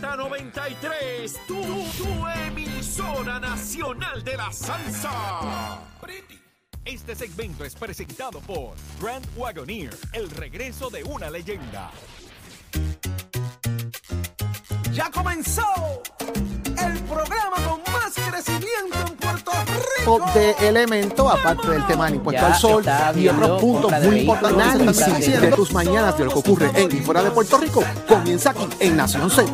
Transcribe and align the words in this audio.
Z93, 0.00 1.46
tu, 1.48 1.60
tu 1.60 2.26
emisora 2.46 3.40
nacional 3.40 4.22
de 4.22 4.36
la 4.36 4.52
salsa. 4.52 5.80
Este 6.84 7.16
segmento 7.16 7.64
es 7.64 7.74
presentado 7.74 8.40
por 8.40 8.76
Grand 9.00 9.26
Wagoneer, 9.36 9.94
el 10.12 10.30
regreso 10.30 10.88
de 10.88 11.02
una 11.02 11.28
leyenda. 11.30 11.90
Ya 14.92 15.10
comenzó 15.10 15.64
el 16.20 17.02
programa 17.02 17.56
con 17.68 17.87
más 18.08 18.30
crecimiento 18.30 18.98
en 19.06 19.16
Puerto 19.16 19.52
Rico. 19.98 20.30
de 20.34 20.68
elemento, 20.68 21.28
aparte 21.28 21.68
del 21.68 21.86
tema 21.86 22.06
del 22.06 22.16
impuesto 22.16 22.42
Ya 22.42 22.54
al 22.54 22.60
sol 22.60 22.84
y 23.16 23.28
otros 23.28 23.60
puntos 23.60 23.92
muy 24.02 24.20
importantes. 24.20 25.02
Análisis 25.02 25.40
de 25.40 25.52
tus 25.52 25.72
mañanas 25.72 26.16
de 26.16 26.24
lo 26.24 26.30
que 26.30 26.38
ocurre 26.38 26.70
en 26.74 26.96
y 26.96 27.00
fuera 27.00 27.22
de 27.22 27.30
Puerto 27.30 27.58
Rico 27.58 27.82
comienza 28.06 28.50
aquí 28.50 28.66
en 28.80 28.96
Nación 28.96 29.30
Z. 29.30 29.52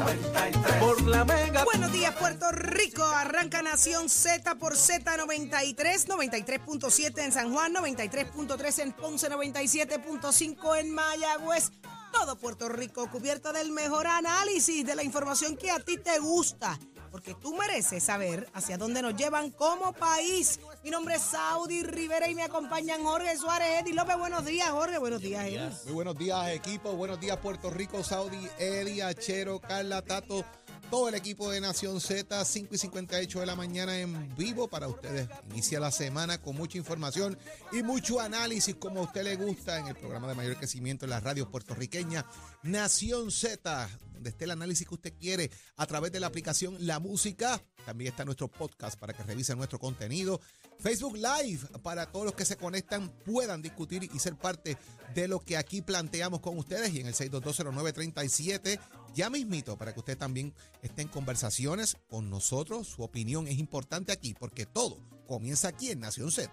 Buenos 1.64 1.92
días, 1.92 2.14
Puerto 2.14 2.50
Rico. 2.52 3.02
Arranca 3.04 3.62
Nación 3.62 4.08
Z 4.08 4.54
por 4.56 4.74
Z93, 4.74 6.06
93.7 6.06 7.24
en 7.24 7.32
San 7.32 7.52
Juan, 7.52 7.74
93.3 7.74 8.82
en 8.82 8.92
Ponce, 8.92 9.30
97.5 9.30 10.78
en 10.78 10.90
Mayagüez. 10.94 11.70
Todo 12.12 12.36
Puerto 12.36 12.68
Rico 12.68 13.10
cubierto 13.10 13.52
del 13.52 13.72
mejor 13.72 14.06
análisis 14.06 14.86
de 14.86 14.94
la 14.94 15.02
información 15.02 15.56
que 15.56 15.72
a 15.72 15.80
ti 15.80 15.98
te 15.98 16.20
gusta. 16.20 16.78
Porque 17.14 17.32
tú 17.32 17.54
mereces 17.54 18.02
saber 18.02 18.48
hacia 18.54 18.76
dónde 18.76 19.00
nos 19.00 19.14
llevan 19.14 19.52
como 19.52 19.92
país. 19.92 20.58
Mi 20.82 20.90
nombre 20.90 21.14
es 21.14 21.22
Saudi 21.22 21.84
Rivera 21.84 22.28
y 22.28 22.34
me 22.34 22.42
acompañan 22.42 23.04
Jorge 23.04 23.36
Suárez, 23.36 23.68
Eddie 23.80 23.94
López. 23.94 24.18
Buenos 24.18 24.44
días, 24.44 24.68
Jorge. 24.70 24.98
Buenos 24.98 25.22
días, 25.22 25.44
Eddie. 25.46 25.70
Muy 25.84 25.92
buenos 25.92 26.18
días, 26.18 26.48
equipo. 26.48 26.90
Buenos 26.96 27.20
días, 27.20 27.36
Puerto 27.36 27.70
Rico, 27.70 28.02
Saudi, 28.02 28.48
Eddie, 28.58 29.04
Achero, 29.04 29.60
Carla, 29.60 30.02
Tato, 30.02 30.44
todo 30.90 31.08
el 31.08 31.14
equipo 31.14 31.52
de 31.52 31.60
Nación 31.60 32.00
Z, 32.00 32.44
5 32.44 32.74
y 32.74 32.78
58 32.78 33.38
de 33.38 33.46
la 33.46 33.54
mañana 33.54 33.96
en 33.96 34.34
vivo 34.34 34.66
para 34.66 34.88
ustedes. 34.88 35.28
Inicia 35.52 35.78
la 35.78 35.92
semana 35.92 36.38
con 36.42 36.56
mucha 36.56 36.78
información 36.78 37.38
y 37.70 37.84
mucho 37.84 38.18
análisis, 38.18 38.74
como 38.74 38.98
a 38.98 39.04
usted 39.04 39.22
le 39.22 39.36
gusta, 39.36 39.78
en 39.78 39.86
el 39.86 39.94
programa 39.94 40.26
de 40.26 40.34
mayor 40.34 40.56
crecimiento 40.56 41.04
en 41.04 41.10
las 41.10 41.22
radios 41.22 41.46
puertorriqueñas, 41.46 42.24
Nación 42.64 43.30
Z, 43.30 43.88
donde 44.24 44.30
esté 44.30 44.44
el 44.46 44.52
análisis 44.52 44.88
que 44.88 44.94
usted 44.94 45.12
quiere 45.18 45.50
a 45.76 45.86
través 45.86 46.10
de 46.10 46.18
la 46.18 46.28
aplicación 46.28 46.78
La 46.80 46.98
Música. 46.98 47.62
También 47.84 48.10
está 48.10 48.24
nuestro 48.24 48.48
podcast 48.48 48.98
para 48.98 49.12
que 49.12 49.22
revisen 49.22 49.58
nuestro 49.58 49.78
contenido. 49.78 50.40
Facebook 50.80 51.16
Live 51.16 51.60
para 51.82 52.10
todos 52.10 52.24
los 52.24 52.34
que 52.34 52.46
se 52.46 52.56
conectan 52.56 53.10
puedan 53.26 53.60
discutir 53.60 54.08
y 54.14 54.18
ser 54.18 54.36
parte 54.36 54.78
de 55.14 55.28
lo 55.28 55.40
que 55.40 55.58
aquí 55.58 55.82
planteamos 55.82 56.40
con 56.40 56.56
ustedes 56.56 56.94
y 56.94 57.00
en 57.00 57.06
el 57.06 57.14
6220937 57.14 58.80
ya 59.14 59.28
mismito 59.28 59.76
para 59.76 59.92
que 59.92 60.00
usted 60.00 60.16
también 60.16 60.54
esté 60.80 61.02
en 61.02 61.08
conversaciones 61.08 61.98
con 62.08 62.30
nosotros. 62.30 62.88
Su 62.88 63.02
opinión 63.02 63.46
es 63.46 63.58
importante 63.58 64.10
aquí 64.10 64.32
porque 64.32 64.64
todo 64.64 64.98
comienza 65.28 65.68
aquí 65.68 65.90
en 65.90 66.00
Nación 66.00 66.30
Z. 66.30 66.50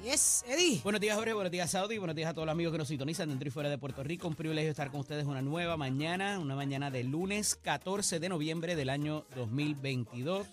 Así 0.00 0.10
es, 0.10 0.44
Eddie. 0.48 0.80
Buenos 0.82 1.00
días, 1.00 1.16
Jorge. 1.16 1.32
Buenos 1.32 1.50
días, 1.52 1.70
Saudi. 1.70 1.98
Buenos 1.98 2.16
días 2.16 2.30
a 2.30 2.34
todos 2.34 2.46
los 2.46 2.52
amigos 2.52 2.72
que 2.72 2.78
nos 2.78 2.88
sintonizan 2.88 3.28
dentro 3.28 3.48
y 3.48 3.50
fuera 3.50 3.68
de 3.70 3.78
Puerto 3.78 4.02
Rico. 4.02 4.28
Un 4.28 4.34
privilegio 4.34 4.70
estar 4.70 4.90
con 4.90 5.00
ustedes 5.00 5.24
una 5.24 5.40
nueva 5.40 5.76
mañana, 5.76 6.38
una 6.38 6.54
mañana 6.54 6.90
de 6.90 7.04
lunes 7.04 7.56
14 7.56 8.20
de 8.20 8.28
noviembre 8.28 8.76
del 8.76 8.90
año 8.90 9.24
2022. 9.34 10.46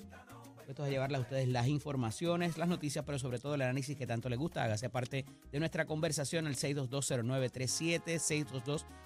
Esto 0.71 0.83
es 0.83 0.87
a 0.87 0.91
llevarles 0.91 1.19
a 1.19 1.21
ustedes 1.23 1.49
las 1.49 1.67
informaciones, 1.67 2.57
las 2.57 2.69
noticias, 2.69 3.03
pero 3.03 3.19
sobre 3.19 3.39
todo 3.39 3.55
el 3.55 3.61
análisis 3.61 3.97
que 3.97 4.07
tanto 4.07 4.29
les 4.29 4.39
gusta. 4.39 4.63
Hágase 4.63 4.89
parte 4.89 5.25
de 5.51 5.59
nuestra 5.59 5.85
conversación 5.85 6.47
al 6.47 6.55
6220937, 6.55 8.45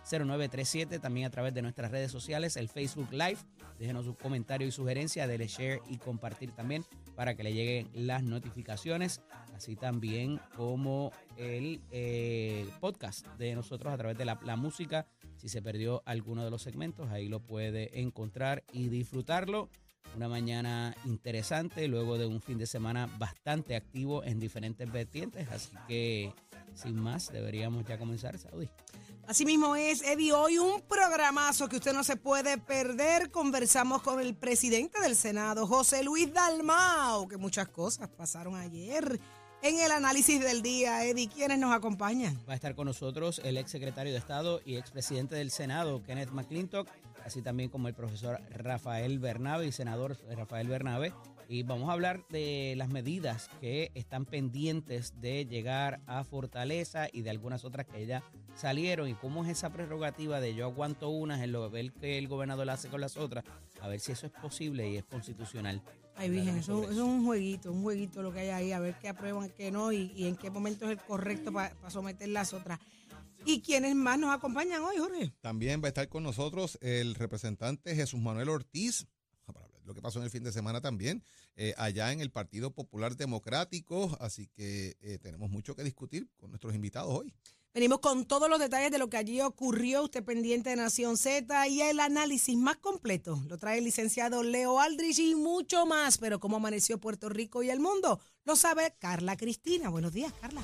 6220937, 0.03 1.01
también 1.01 1.25
a 1.25 1.31
través 1.31 1.55
de 1.55 1.63
nuestras 1.63 1.89
redes 1.89 2.11
sociales, 2.11 2.55
el 2.55 2.69
Facebook 2.69 3.11
Live. 3.11 3.37
Déjenos 3.79 4.05
su 4.05 4.13
comentario 4.13 4.67
y 4.67 4.71
sugerencia, 4.71 5.25
dele 5.25 5.47
share 5.47 5.81
y 5.89 5.97
compartir 5.97 6.51
también 6.51 6.85
para 7.15 7.33
que 7.33 7.41
le 7.41 7.51
lleguen 7.51 7.89
las 7.95 8.21
notificaciones, 8.21 9.23
así 9.55 9.75
también 9.75 10.39
como 10.55 11.11
el 11.35 11.81
eh, 11.89 12.69
podcast 12.79 13.25
de 13.39 13.55
nosotros 13.55 13.91
a 13.91 13.97
través 13.97 14.19
de 14.19 14.25
la 14.25 14.55
música. 14.55 15.07
Si 15.37 15.49
se 15.49 15.63
perdió 15.63 16.03
alguno 16.05 16.43
de 16.45 16.51
los 16.51 16.61
segmentos, 16.61 17.09
ahí 17.09 17.27
lo 17.27 17.39
puede 17.39 17.99
encontrar 17.99 18.63
y 18.71 18.89
disfrutarlo. 18.89 19.71
Una 20.15 20.29
mañana 20.29 20.95
interesante 21.03 21.87
luego 21.89 22.17
de 22.17 22.25
un 22.25 22.41
fin 22.41 22.57
de 22.57 22.65
semana 22.65 23.09
bastante 23.17 23.75
activo 23.75 24.23
en 24.23 24.39
diferentes 24.39 24.89
vertientes, 24.89 25.49
así 25.51 25.75
que 25.89 26.33
sin 26.73 26.95
más 26.95 27.31
deberíamos 27.33 27.85
ya 27.85 27.97
comenzar, 27.97 28.37
Saudi. 28.37 28.69
Así 29.27 29.43
mismo 29.43 29.75
es, 29.75 30.03
Eddie, 30.03 30.31
hoy 30.31 30.57
un 30.57 30.81
programazo 30.81 31.67
que 31.67 31.77
usted 31.77 31.93
no 31.93 32.03
se 32.03 32.15
puede 32.15 32.57
perder. 32.57 33.29
Conversamos 33.29 34.01
con 34.03 34.21
el 34.21 34.35
presidente 34.35 35.01
del 35.01 35.17
Senado, 35.17 35.67
José 35.67 36.03
Luis 36.03 36.31
Dalmao, 36.31 37.27
que 37.27 37.35
muchas 37.35 37.67
cosas 37.67 38.07
pasaron 38.07 38.55
ayer. 38.55 39.19
En 39.61 39.79
el 39.79 39.91
análisis 39.91 40.39
del 40.39 40.61
día, 40.61 41.03
Eddie, 41.05 41.27
¿quiénes 41.27 41.57
nos 41.57 41.73
acompañan? 41.73 42.39
Va 42.47 42.53
a 42.53 42.55
estar 42.55 42.75
con 42.75 42.85
nosotros 42.85 43.41
el 43.43 43.57
ex 43.57 43.71
secretario 43.71 44.13
de 44.13 44.19
Estado 44.19 44.61
y 44.63 44.77
ex 44.77 44.91
presidente 44.91 45.35
del 45.35 45.49
Senado, 45.49 46.03
Kenneth 46.03 46.29
McClintock, 46.29 46.87
así 47.25 47.41
también 47.41 47.69
como 47.69 47.87
el 47.87 47.93
profesor 47.93 48.39
Rafael 48.51 49.19
Bernabe 49.19 49.67
y 49.67 49.71
senador 49.71 50.17
Rafael 50.29 50.67
Bernabe. 50.67 51.13
Y 51.47 51.63
vamos 51.63 51.89
a 51.89 51.93
hablar 51.93 52.25
de 52.29 52.73
las 52.75 52.89
medidas 52.89 53.49
que 53.59 53.91
están 53.93 54.25
pendientes 54.25 55.13
de 55.21 55.45
llegar 55.45 56.01
a 56.07 56.23
Fortaleza 56.23 57.07
y 57.11 57.21
de 57.21 57.29
algunas 57.29 57.65
otras 57.65 57.85
que 57.85 58.05
ya 58.05 58.23
salieron 58.55 59.09
y 59.09 59.13
cómo 59.13 59.43
es 59.43 59.51
esa 59.51 59.71
prerrogativa 59.71 60.39
de 60.39 60.55
yo 60.55 60.65
aguanto 60.65 61.09
unas 61.09 61.41
en 61.41 61.51
lo 61.51 61.69
ver 61.69 61.91
que 61.93 62.17
el 62.17 62.27
gobernador 62.27 62.69
hace 62.69 62.89
con 62.89 63.01
las 63.01 63.17
otras, 63.17 63.43
a 63.81 63.87
ver 63.87 63.99
si 63.99 64.11
eso 64.11 64.25
es 64.25 64.31
posible 64.31 64.89
y 64.89 64.97
es 64.97 65.03
constitucional. 65.03 65.83
Ay, 66.15 66.29
Virgen, 66.29 66.57
eso, 66.57 66.83
eso 66.83 66.91
es 66.91 66.97
un 66.97 67.25
jueguito, 67.25 67.71
un 67.71 67.83
jueguito 67.83 68.23
lo 68.23 68.31
que 68.31 68.39
hay 68.39 68.49
ahí, 68.49 68.71
a 68.71 68.79
ver 68.79 68.95
qué 69.01 69.09
aprueban, 69.09 69.49
qué 69.49 69.69
no 69.69 69.91
y, 69.91 70.13
y 70.15 70.27
en 70.27 70.37
qué 70.37 70.49
momento 70.49 70.85
es 70.85 70.91
el 70.91 70.97
correcto 70.99 71.51
para 71.51 71.71
someter 71.89 72.29
las 72.29 72.53
otras. 72.53 72.79
¿Y 73.45 73.61
quiénes 73.61 73.95
más 73.95 74.17
nos 74.17 74.33
acompañan 74.33 74.81
hoy, 74.81 74.97
Jorge? 74.97 75.31
También 75.41 75.81
va 75.81 75.85
a 75.85 75.89
estar 75.89 76.09
con 76.09 76.23
nosotros 76.23 76.79
el 76.81 77.13
representante 77.15 77.95
Jesús 77.95 78.19
Manuel 78.19 78.49
Ortiz, 78.49 79.07
de 79.45 79.85
lo 79.85 79.93
que 79.93 80.01
pasó 80.01 80.19
en 80.19 80.25
el 80.25 80.31
fin 80.31 80.43
de 80.43 80.51
semana 80.51 80.81
también, 80.81 81.23
eh, 81.55 81.75
allá 81.77 82.11
en 82.11 82.21
el 82.21 82.31
Partido 82.31 82.71
Popular 82.71 83.15
Democrático, 83.15 84.17
así 84.19 84.47
que 84.47 84.97
eh, 84.99 85.19
tenemos 85.21 85.51
mucho 85.51 85.75
que 85.75 85.83
discutir 85.83 86.27
con 86.37 86.49
nuestros 86.49 86.73
invitados 86.73 87.13
hoy. 87.13 87.33
Venimos 87.75 87.99
con 87.99 88.25
todos 88.25 88.49
los 88.49 88.57
detalles 88.57 88.89
de 88.89 88.97
lo 88.97 89.09
que 89.09 89.17
allí 89.17 89.41
ocurrió, 89.41 90.03
usted 90.03 90.23
pendiente 90.23 90.69
de 90.69 90.77
Nación 90.77 91.17
Z 91.17 91.67
y 91.67 91.81
el 91.81 91.99
análisis 91.99 92.55
más 92.57 92.77
completo. 92.77 93.43
Lo 93.47 93.57
trae 93.57 93.79
el 93.79 93.83
licenciado 93.83 94.43
Leo 94.43 94.79
Aldrich 94.79 95.19
y 95.19 95.35
mucho 95.35 95.85
más, 95.85 96.17
pero 96.17 96.39
cómo 96.39 96.55
amaneció 96.55 96.99
Puerto 96.99 97.27
Rico 97.27 97.63
y 97.63 97.69
el 97.69 97.81
mundo, 97.81 98.21
lo 98.45 98.55
sabe 98.55 98.95
Carla 98.97 99.35
Cristina. 99.35 99.89
Buenos 99.89 100.13
días, 100.13 100.33
Carla. 100.39 100.61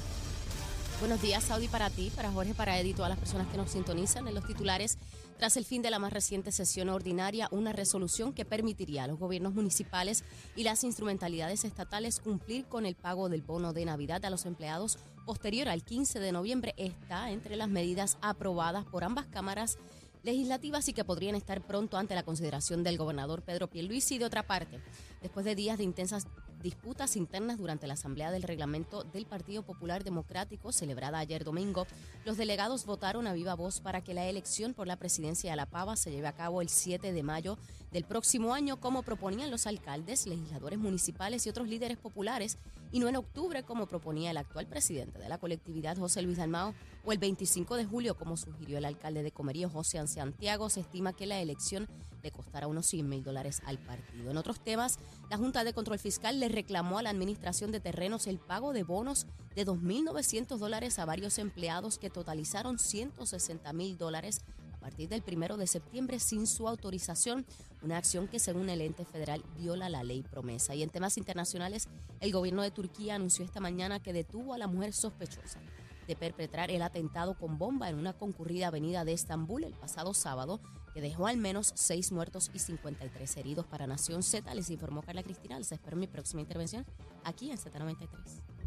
Buenos 1.02 1.24
días, 1.24 1.44
Saudi, 1.44 1.68
para 1.68 1.90
ti, 1.90 2.12
para 2.16 2.32
Jorge, 2.32 2.54
para 2.54 2.80
Eddie 2.80 2.92
y 2.92 2.94
todas 2.94 3.10
las 3.10 3.18
personas 3.18 3.48
que 3.48 3.58
nos 3.58 3.72
sintonizan 3.72 4.28
en 4.28 4.36
los 4.36 4.46
titulares. 4.46 5.00
Tras 5.40 5.58
el 5.58 5.66
fin 5.66 5.82
de 5.82 5.90
la 5.90 5.98
más 5.98 6.14
reciente 6.14 6.52
sesión 6.52 6.90
ordinaria, 6.90 7.48
una 7.50 7.74
resolución 7.74 8.34
que 8.34 8.46
permitiría 8.46 9.06
a 9.06 9.08
los 9.08 9.18
gobiernos 9.18 9.56
municipales 9.56 10.24
y 10.56 10.64
las 10.64 10.84
instrumentalidades 10.84 11.66
estatales 11.66 12.20
cumplir 12.20 12.66
con 12.66 12.86
el 12.86 12.94
pago 12.94 13.30
del 13.30 13.42
bono 13.42 13.74
de 13.74 13.84
Navidad 13.84 14.24
a 14.26 14.30
los 14.30 14.46
empleados 14.46 15.00
posterior 15.26 15.70
al 15.70 15.84
15 15.84 16.20
de 16.20 16.32
noviembre 16.32 16.76
está 16.78 17.32
entre 17.32 17.56
las 17.56 17.68
medidas 17.68 18.20
aprobadas 18.22 18.86
por 18.86 19.04
ambas 19.04 19.26
cámaras 19.26 19.80
legislativas 20.24 20.88
y 20.88 20.94
que 20.94 21.04
podrían 21.04 21.36
estar 21.36 21.62
pronto 21.62 21.98
ante 21.98 22.16
la 22.16 22.24
consideración 22.24 22.84
del 22.84 22.98
gobernador 22.98 23.42
Pedro 23.42 23.68
Pierluisi. 23.68 24.18
De 24.18 24.26
otra 24.26 24.44
parte, 24.44 24.80
después 25.22 25.46
de 25.46 25.56
días 25.56 25.78
de 25.78 25.84
intensas 25.84 26.28
disputas 26.62 27.16
internas 27.16 27.58
durante 27.58 27.88
la 27.88 27.94
Asamblea 27.94 28.32
del 28.32 28.44
Reglamento 28.44 29.04
del 29.04 29.26
Partido 29.26 29.64
Popular 29.64 30.04
Democrático 30.04 30.72
celebrada 30.72 31.20
ayer 31.20 31.44
domingo, 31.44 31.88
los 32.26 32.38
delegados 32.38 32.86
votaron 32.86 33.28
a 33.28 33.34
viva 33.34 33.56
voz 33.56 33.80
para 33.80 34.02
que 34.02 34.14
la 34.14 34.28
elección 34.28 34.74
por 34.74 34.88
la 34.88 34.96
presidencia 34.96 35.52
de 35.52 35.58
la 35.58 35.66
Pava 35.66 35.96
se 35.96 36.12
lleve 36.12 36.28
a 36.28 36.34
cabo 36.34 36.62
el 36.62 36.70
7 36.70 37.12
de 37.14 37.24
mayo 37.24 37.58
del 37.92 38.04
próximo 38.04 38.54
año, 38.54 38.80
como 38.80 39.04
proponían 39.04 39.52
los 39.52 39.68
alcaldes, 39.68 40.28
legisladores 40.28 40.80
municipales 40.80 41.46
y 41.46 41.50
otros 41.50 41.68
líderes 41.68 41.98
populares, 41.98 42.58
y 42.92 43.00
no 43.00 43.08
en 43.08 43.16
octubre, 43.16 43.64
como 43.64 43.88
proponía 43.88 44.32
el 44.32 44.38
actual 44.38 44.68
presidente 44.68 45.20
de 45.20 45.30
la 45.30 45.38
colectividad, 45.38 45.98
José 45.98 46.22
Luis 46.22 46.38
Dalmao, 46.38 46.74
o 47.04 47.12
el 47.12 47.18
25 47.18 47.76
de 47.76 47.86
julio, 47.86 48.16
como 48.16 48.38
sugirió 48.38 48.78
el 48.78 48.86
alcalde 48.86 49.24
de 49.24 49.32
Comerío, 49.32 49.70
José 49.70 50.06
Santiago. 50.08 50.70
Se 50.70 50.82
estima 50.82 51.14
que 51.14 51.26
la 51.26 51.40
elección 51.40 51.88
le 52.22 52.32
costará 52.32 52.68
unos 52.68 52.86
100 52.88 53.10
mil 53.10 53.24
dólares 53.24 53.62
al 53.66 53.80
partido. 53.80 54.30
En 54.30 54.38
otros 54.38 54.60
temas, 54.60 55.00
la 55.30 55.38
Junta 55.38 55.64
de 55.64 55.74
Control 55.74 56.00
Fiscal 56.00 56.40
le 56.40 56.50
reclamó 56.50 57.00
a 57.00 57.04
la 57.04 57.10
Administración 57.10 57.72
de 57.72 57.80
Terrenos 57.80 58.28
el 58.28 58.40
pago 58.40 58.74
de 58.74 58.84
bonos 58.84 59.26
de 59.56 59.66
2.900 59.66 60.58
dólares 60.58 61.00
a 61.00 61.06
varios 61.06 61.38
empleados 61.40 61.98
que 61.98 62.10
totalizaron 62.10 62.78
160 62.78 63.74
mil 63.74 63.98
dólares 63.98 64.42
partir 64.82 65.08
del 65.08 65.22
primero 65.22 65.56
de 65.56 65.68
septiembre 65.68 66.20
sin 66.20 66.48
su 66.48 66.68
autorización, 66.68 67.46
una 67.82 67.98
acción 67.98 68.28
que 68.28 68.40
según 68.40 68.70
el 68.70 68.82
ente 68.82 69.06
federal 69.06 69.44
viola 69.58 69.88
la 69.88 70.04
ley 70.04 70.24
promesa. 70.24 70.76
Y 70.76 70.84
en 70.84 70.90
temas 70.90 71.18
internacionales, 71.18 71.88
el 72.20 72.34
gobierno 72.34 72.64
de 72.64 72.72
Turquía 72.72 73.16
anunció 73.16 73.46
esta 73.46 73.62
mañana 73.62 74.02
que 74.02 74.12
detuvo 74.12 74.54
a 74.54 74.58
la 74.58 74.68
mujer 74.68 74.92
sospechosa 74.92 75.60
de 76.08 76.16
perpetrar 76.16 76.72
el 76.72 76.82
atentado 76.82 77.38
con 77.38 77.58
bomba 77.58 77.90
en 77.90 77.96
una 77.96 78.14
concurrida 78.14 78.68
avenida 78.68 79.06
de 79.06 79.14
Estambul 79.14 79.64
el 79.64 79.74
pasado 79.74 80.14
sábado, 80.14 80.60
que 80.94 81.00
dejó 81.00 81.28
al 81.28 81.38
menos 81.38 81.72
seis 81.76 82.12
muertos 82.12 82.52
y 82.54 82.60
53 82.60 83.38
heridos 83.38 83.66
para 83.66 83.88
Nación 83.88 84.24
Z. 84.24 84.54
Les 84.54 84.70
informó 84.72 85.04
Carla 85.04 85.24
Cristina. 85.24 85.58
Les 85.58 85.72
espero 85.72 85.96
mi 85.96 86.08
próxima 86.08 86.42
intervención 86.42 86.86
aquí 87.24 87.50
en 87.50 87.58
Z93. 87.58 88.61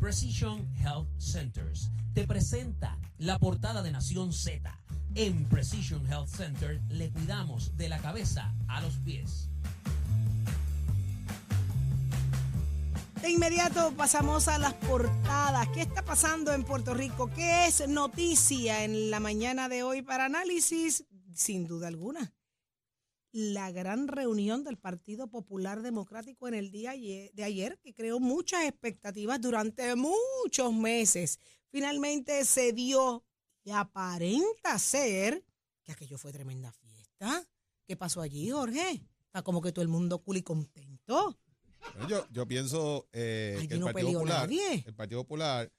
Precision 0.00 0.66
Health 0.78 1.08
Centers 1.18 1.90
te 2.12 2.26
presenta 2.26 2.98
la 3.18 3.38
portada 3.38 3.82
de 3.82 3.90
Nación 3.90 4.32
Z. 4.32 4.78
En 5.14 5.48
Precision 5.48 6.06
Health 6.06 6.28
Center 6.28 6.80
le 6.90 7.10
cuidamos 7.10 7.76
de 7.76 7.88
la 7.88 7.98
cabeza 7.98 8.54
a 8.68 8.80
los 8.82 8.94
pies. 8.98 9.48
De 13.22 13.30
inmediato 13.30 13.92
pasamos 13.96 14.48
a 14.48 14.58
las 14.58 14.74
portadas. 14.74 15.68
¿Qué 15.70 15.82
está 15.82 16.04
pasando 16.04 16.52
en 16.52 16.64
Puerto 16.64 16.94
Rico? 16.94 17.30
¿Qué 17.34 17.66
es 17.66 17.88
noticia 17.88 18.84
en 18.84 19.10
la 19.10 19.18
mañana 19.18 19.68
de 19.68 19.82
hoy 19.82 20.02
para 20.02 20.26
análisis? 20.26 21.04
Sin 21.34 21.66
duda 21.66 21.88
alguna. 21.88 22.32
La 23.38 23.70
gran 23.70 24.08
reunión 24.08 24.64
del 24.64 24.78
Partido 24.78 25.28
Popular 25.28 25.82
Democrático 25.82 26.48
en 26.48 26.54
el 26.54 26.70
día 26.70 26.92
de 26.92 27.44
ayer, 27.44 27.78
que 27.82 27.92
creó 27.92 28.18
muchas 28.18 28.64
expectativas 28.64 29.38
durante 29.42 29.94
muchos 29.94 30.72
meses, 30.72 31.38
finalmente 31.70 32.46
se 32.46 32.72
dio 32.72 33.26
y 33.62 33.72
aparenta 33.72 34.78
ser 34.78 35.44
que 35.84 35.92
aquello 35.92 36.16
fue 36.16 36.32
tremenda 36.32 36.72
fiesta. 36.72 37.46
¿Qué 37.86 37.94
pasó 37.94 38.22
allí, 38.22 38.48
Jorge? 38.48 39.04
Está 39.26 39.42
como 39.42 39.60
que 39.60 39.70
todo 39.70 39.82
el 39.82 39.88
mundo 39.88 40.22
cool 40.22 40.38
y 40.38 40.42
contento. 40.42 41.38
yo, 42.08 42.26
yo 42.30 42.48
pienso 42.48 43.06
eh, 43.12 43.66
que 43.68 43.74
el 43.74 43.80
Partido 43.82 44.12
Popular, 44.12 44.50
el 44.50 44.94
Partido 44.94 45.22
Popular, 45.24 45.72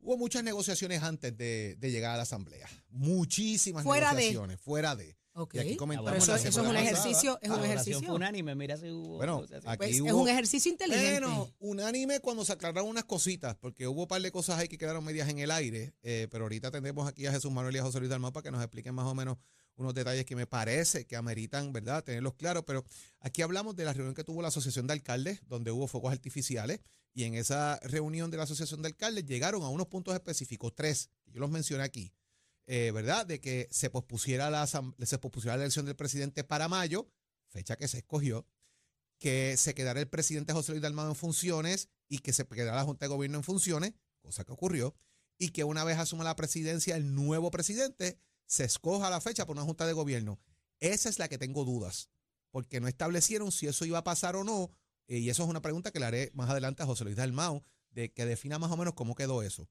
hubo 0.00 0.18
muchas 0.18 0.44
negociaciones 0.44 1.02
antes 1.02 1.34
de, 1.34 1.78
llegar 1.80 2.12
a 2.12 2.16
la 2.18 2.24
Asamblea. 2.24 2.68
Muchísimas 2.90 3.86
negociaciones, 3.86 4.60
fuera 4.60 4.94
de. 4.94 5.17
Y 5.52 5.58
aquí 5.58 5.76
comentamos 5.76 6.24
Pero 6.24 6.36
eso, 6.36 6.48
es 6.48 6.56
un 6.56 6.76
ejercicio, 6.76 7.38
es 7.40 7.50
un 7.50 7.64
ejercicio. 7.64 8.14
unánime, 8.14 8.54
mira 8.54 8.76
si 8.76 8.90
hubo. 8.90 9.16
Bueno, 9.16 9.44
aquí 9.64 9.76
pues, 9.76 9.90
es 9.96 10.12
un 10.12 10.28
ejercicio 10.28 10.70
inteligente. 10.70 11.20
Bueno, 11.20 11.52
unánime 11.58 12.20
cuando 12.20 12.44
se 12.44 12.52
aclararon 12.52 12.88
unas 12.88 13.04
cositas, 13.04 13.56
porque 13.56 13.86
hubo 13.86 14.02
un 14.02 14.08
par 14.08 14.22
de 14.22 14.30
cosas 14.30 14.58
ahí 14.58 14.68
que 14.68 14.78
quedaron 14.78 15.04
medias 15.04 15.28
en 15.28 15.38
el 15.38 15.50
aire, 15.50 15.94
eh, 16.02 16.28
pero 16.30 16.44
ahorita 16.44 16.70
tendremos 16.70 17.08
aquí 17.08 17.26
a 17.26 17.32
Jesús 17.32 17.50
Manuel 17.52 17.76
y 17.76 17.78
a 17.78 17.82
José 17.82 17.98
Luis 17.98 18.10
Dalmau 18.10 18.32
para 18.32 18.44
que 18.44 18.50
nos 18.50 18.62
expliquen 18.62 18.94
más 18.94 19.06
o 19.06 19.14
menos 19.14 19.36
unos 19.78 19.94
detalles 19.94 20.24
que 20.24 20.36
me 20.36 20.46
parece 20.46 21.06
que 21.06 21.16
ameritan, 21.16 21.72
¿verdad?, 21.72 22.02
tenerlos 22.02 22.34
claros, 22.34 22.64
pero 22.66 22.84
aquí 23.20 23.42
hablamos 23.42 23.76
de 23.76 23.84
la 23.84 23.92
reunión 23.92 24.14
que 24.14 24.24
tuvo 24.24 24.42
la 24.42 24.48
Asociación 24.48 24.86
de 24.86 24.92
Alcaldes, 24.92 25.40
donde 25.46 25.70
hubo 25.70 25.86
fuegos 25.86 26.12
artificiales, 26.12 26.80
y 27.14 27.24
en 27.24 27.34
esa 27.34 27.78
reunión 27.84 28.30
de 28.30 28.36
la 28.36 28.42
Asociación 28.42 28.82
de 28.82 28.88
Alcaldes 28.88 29.24
llegaron 29.24 29.62
a 29.62 29.68
unos 29.68 29.86
puntos 29.86 30.14
específicos, 30.14 30.72
tres, 30.74 31.10
que 31.24 31.30
yo 31.30 31.40
los 31.40 31.50
mencioné 31.50 31.84
aquí, 31.84 32.12
eh, 32.70 32.90
¿verdad?, 32.92 33.24
de 33.24 33.40
que 33.40 33.66
se 33.70 33.88
pospusiera, 33.88 34.50
la, 34.50 34.66
se 34.66 35.18
pospusiera 35.18 35.56
la 35.56 35.64
elección 35.64 35.86
del 35.86 35.96
presidente 35.96 36.44
para 36.44 36.68
mayo, 36.68 37.10
fecha 37.48 37.76
que 37.76 37.88
se 37.88 37.98
escogió, 37.98 38.46
que 39.18 39.56
se 39.56 39.74
quedara 39.74 40.00
el 40.00 40.08
presidente 40.08 40.52
José 40.52 40.72
Luis 40.72 40.82
Dalmado 40.82 41.08
en 41.08 41.16
funciones 41.16 41.88
y 42.08 42.18
que 42.18 42.34
se 42.34 42.46
quedara 42.46 42.76
la 42.76 42.84
Junta 42.84 43.06
de 43.06 43.08
Gobierno 43.08 43.38
en 43.38 43.42
funciones, 43.42 43.94
cosa 44.20 44.44
que 44.44 44.52
ocurrió, 44.52 44.94
y 45.38 45.48
que 45.48 45.64
una 45.64 45.82
vez 45.82 45.96
asuma 45.96 46.24
la 46.24 46.36
presidencia 46.36 46.94
el 46.94 47.14
nuevo 47.14 47.50
presidente, 47.50 48.18
se 48.44 48.64
escoja 48.64 49.08
la 49.08 49.22
fecha 49.22 49.46
por 49.46 49.56
una 49.56 49.64
junta 49.64 49.86
de 49.86 49.94
gobierno. 49.94 50.38
Esa 50.80 51.08
es 51.08 51.18
la 51.18 51.28
que 51.28 51.38
tengo 51.38 51.64
dudas, 51.64 52.10
porque 52.50 52.80
no 52.80 52.88
establecieron 52.88 53.50
si 53.50 53.66
eso 53.66 53.86
iba 53.86 53.98
a 53.98 54.04
pasar 54.04 54.36
o 54.36 54.44
no, 54.44 54.70
eh, 55.06 55.18
y 55.18 55.30
eso 55.30 55.42
es 55.42 55.48
una 55.48 55.62
pregunta 55.62 55.90
que 55.90 56.00
le 56.00 56.06
haré 56.06 56.30
más 56.34 56.50
adelante 56.50 56.82
a 56.82 56.86
José 56.86 57.04
Luis 57.04 57.16
Dalmau, 57.16 57.64
de 57.90 58.12
que 58.12 58.26
defina 58.26 58.58
más 58.58 58.70
o 58.70 58.76
menos 58.76 58.92
cómo 58.92 59.14
quedó 59.14 59.42
eso. 59.42 59.70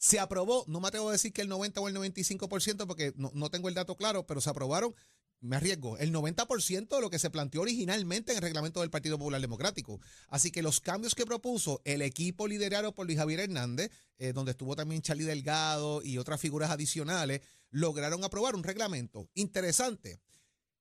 Se 0.00 0.18
aprobó, 0.18 0.64
no 0.66 0.80
me 0.80 0.88
atrevo 0.88 1.10
a 1.10 1.12
decir 1.12 1.32
que 1.32 1.42
el 1.42 1.48
90 1.48 1.80
o 1.80 1.88
el 1.88 1.94
95%, 1.94 2.86
porque 2.86 3.12
no, 3.16 3.30
no 3.34 3.50
tengo 3.50 3.68
el 3.68 3.74
dato 3.74 3.96
claro, 3.96 4.26
pero 4.26 4.40
se 4.40 4.48
aprobaron 4.48 4.94
me 5.40 5.56
arriesgo, 5.56 5.96
el 5.98 6.12
90% 6.12 6.88
de 6.88 7.00
lo 7.00 7.10
que 7.10 7.18
se 7.18 7.30
planteó 7.30 7.62
originalmente 7.62 8.32
en 8.32 8.38
el 8.38 8.42
reglamento 8.42 8.80
del 8.80 8.90
Partido 8.90 9.18
Popular 9.18 9.40
Democrático. 9.40 10.00
Así 10.28 10.50
que 10.50 10.62
los 10.62 10.80
cambios 10.80 11.14
que 11.14 11.24
propuso 11.24 11.80
el 11.84 12.02
equipo 12.02 12.46
liderado 12.46 12.94
por 12.94 13.06
Luis 13.06 13.18
Javier 13.18 13.40
Hernández, 13.40 13.90
eh, 14.18 14.32
donde 14.32 14.52
estuvo 14.52 14.76
también 14.76 15.02
Charlie 15.02 15.24
Delgado 15.24 16.02
y 16.02 16.18
otras 16.18 16.40
figuras 16.40 16.70
adicionales, 16.70 17.40
lograron 17.70 18.22
aprobar 18.22 18.54
un 18.54 18.62
reglamento 18.62 19.30
interesante. 19.34 20.20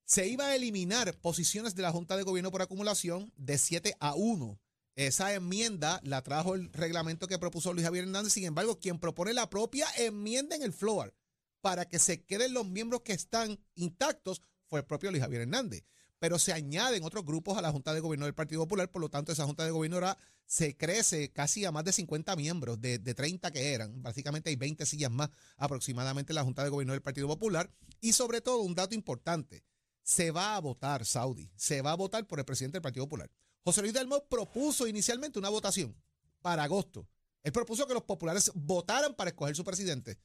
Se 0.03 0.27
iba 0.27 0.47
a 0.47 0.55
eliminar 0.55 1.17
posiciones 1.19 1.75
de 1.75 1.83
la 1.83 1.91
Junta 1.91 2.17
de 2.17 2.23
Gobierno 2.23 2.51
por 2.51 2.61
acumulación 2.61 3.31
de 3.37 3.57
7 3.57 3.95
a 3.99 4.15
1. 4.15 4.59
Esa 4.99 5.33
enmienda 5.33 6.01
la 6.03 6.21
trajo 6.23 6.55
el 6.55 6.73
reglamento 6.73 7.25
que 7.25 7.39
propuso 7.39 7.71
Luis 7.71 7.85
Javier 7.85 8.03
Hernández. 8.03 8.33
Sin 8.33 8.43
embargo, 8.43 8.79
quien 8.79 8.99
propone 8.99 9.33
la 9.33 9.49
propia 9.49 9.87
enmienda 9.97 10.57
en 10.57 10.61
el 10.61 10.73
floor 10.73 11.15
para 11.61 11.87
que 11.87 11.99
se 11.99 12.25
queden 12.25 12.53
los 12.53 12.67
miembros 12.67 12.99
que 13.03 13.13
están 13.13 13.57
intactos 13.75 14.43
fue 14.67 14.81
el 14.81 14.85
propio 14.85 15.09
Luis 15.09 15.23
Javier 15.23 15.43
Hernández. 15.43 15.85
Pero 16.19 16.37
se 16.37 16.51
añaden 16.51 17.05
otros 17.05 17.23
grupos 17.23 17.57
a 17.57 17.61
la 17.61 17.71
Junta 17.71 17.93
de 17.93 18.01
Gobierno 18.01 18.25
del 18.25 18.35
Partido 18.35 18.63
Popular, 18.63 18.91
por 18.91 19.01
lo 19.01 19.07
tanto 19.07 19.31
esa 19.31 19.45
Junta 19.45 19.63
de 19.63 19.71
Gobierno 19.71 20.01
se 20.45 20.75
crece 20.75 21.31
casi 21.31 21.63
a 21.63 21.71
más 21.71 21.85
de 21.85 21.93
50 21.93 22.35
miembros, 22.35 22.81
de, 22.81 22.99
de 22.99 23.13
30 23.13 23.51
que 23.51 23.73
eran. 23.73 24.03
Básicamente 24.03 24.49
hay 24.49 24.57
20 24.57 24.85
sillas 24.85 25.11
más 25.11 25.29
aproximadamente 25.55 26.33
en 26.33 26.35
la 26.35 26.43
Junta 26.43 26.61
de 26.61 26.71
Gobierno 26.71 26.91
del 26.91 27.01
Partido 27.01 27.29
Popular. 27.29 27.71
Y 28.01 28.11
sobre 28.11 28.41
todo, 28.41 28.63
un 28.63 28.75
dato 28.75 28.95
importante, 28.95 29.63
se 30.03 30.31
va 30.31 30.57
a 30.57 30.59
votar, 30.59 31.05
Saudi, 31.05 31.49
se 31.55 31.81
va 31.81 31.93
a 31.93 31.95
votar 31.95 32.27
por 32.27 32.39
el 32.39 32.43
presidente 32.43 32.75
del 32.75 32.81
Partido 32.81 33.05
Popular. 33.05 33.31
José 33.63 33.81
Luis 33.81 33.93
Delmo 33.93 34.25
propuso 34.27 34.87
inicialmente 34.87 35.39
una 35.39 35.49
votación 35.49 35.95
para 36.41 36.63
agosto. 36.63 37.07
Él 37.43 37.51
propuso 37.51 37.87
que 37.87 37.93
los 37.93 38.03
populares 38.03 38.51
votaran 38.55 39.15
para 39.15 39.29
escoger 39.29 39.55
su 39.55 39.63
presidente. 39.63 40.19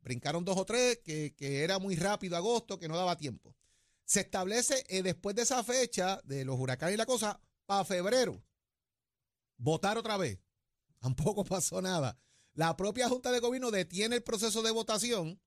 Brincaron 0.00 0.44
dos 0.44 0.56
o 0.56 0.64
tres, 0.64 1.00
que, 1.04 1.34
que 1.34 1.64
era 1.64 1.78
muy 1.78 1.96
rápido 1.96 2.36
agosto, 2.36 2.78
que 2.78 2.88
no 2.88 2.96
daba 2.96 3.16
tiempo 3.16 3.54
se 4.08 4.20
establece 4.20 4.84
eh, 4.88 5.02
después 5.02 5.36
de 5.36 5.42
esa 5.42 5.62
fecha 5.62 6.18
de 6.24 6.42
los 6.46 6.58
huracanes 6.58 6.94
y 6.94 6.96
la 6.96 7.04
cosa, 7.04 7.38
para 7.66 7.84
febrero, 7.84 8.42
votar 9.58 9.98
otra 9.98 10.16
vez. 10.16 10.40
Tampoco 10.98 11.44
pasó 11.44 11.82
nada. 11.82 12.18
La 12.54 12.74
propia 12.74 13.08
Junta 13.10 13.30
de 13.30 13.40
Gobierno 13.40 13.70
detiene 13.70 14.16
el 14.16 14.22
proceso 14.22 14.62
de 14.62 14.70
votación, 14.70 15.38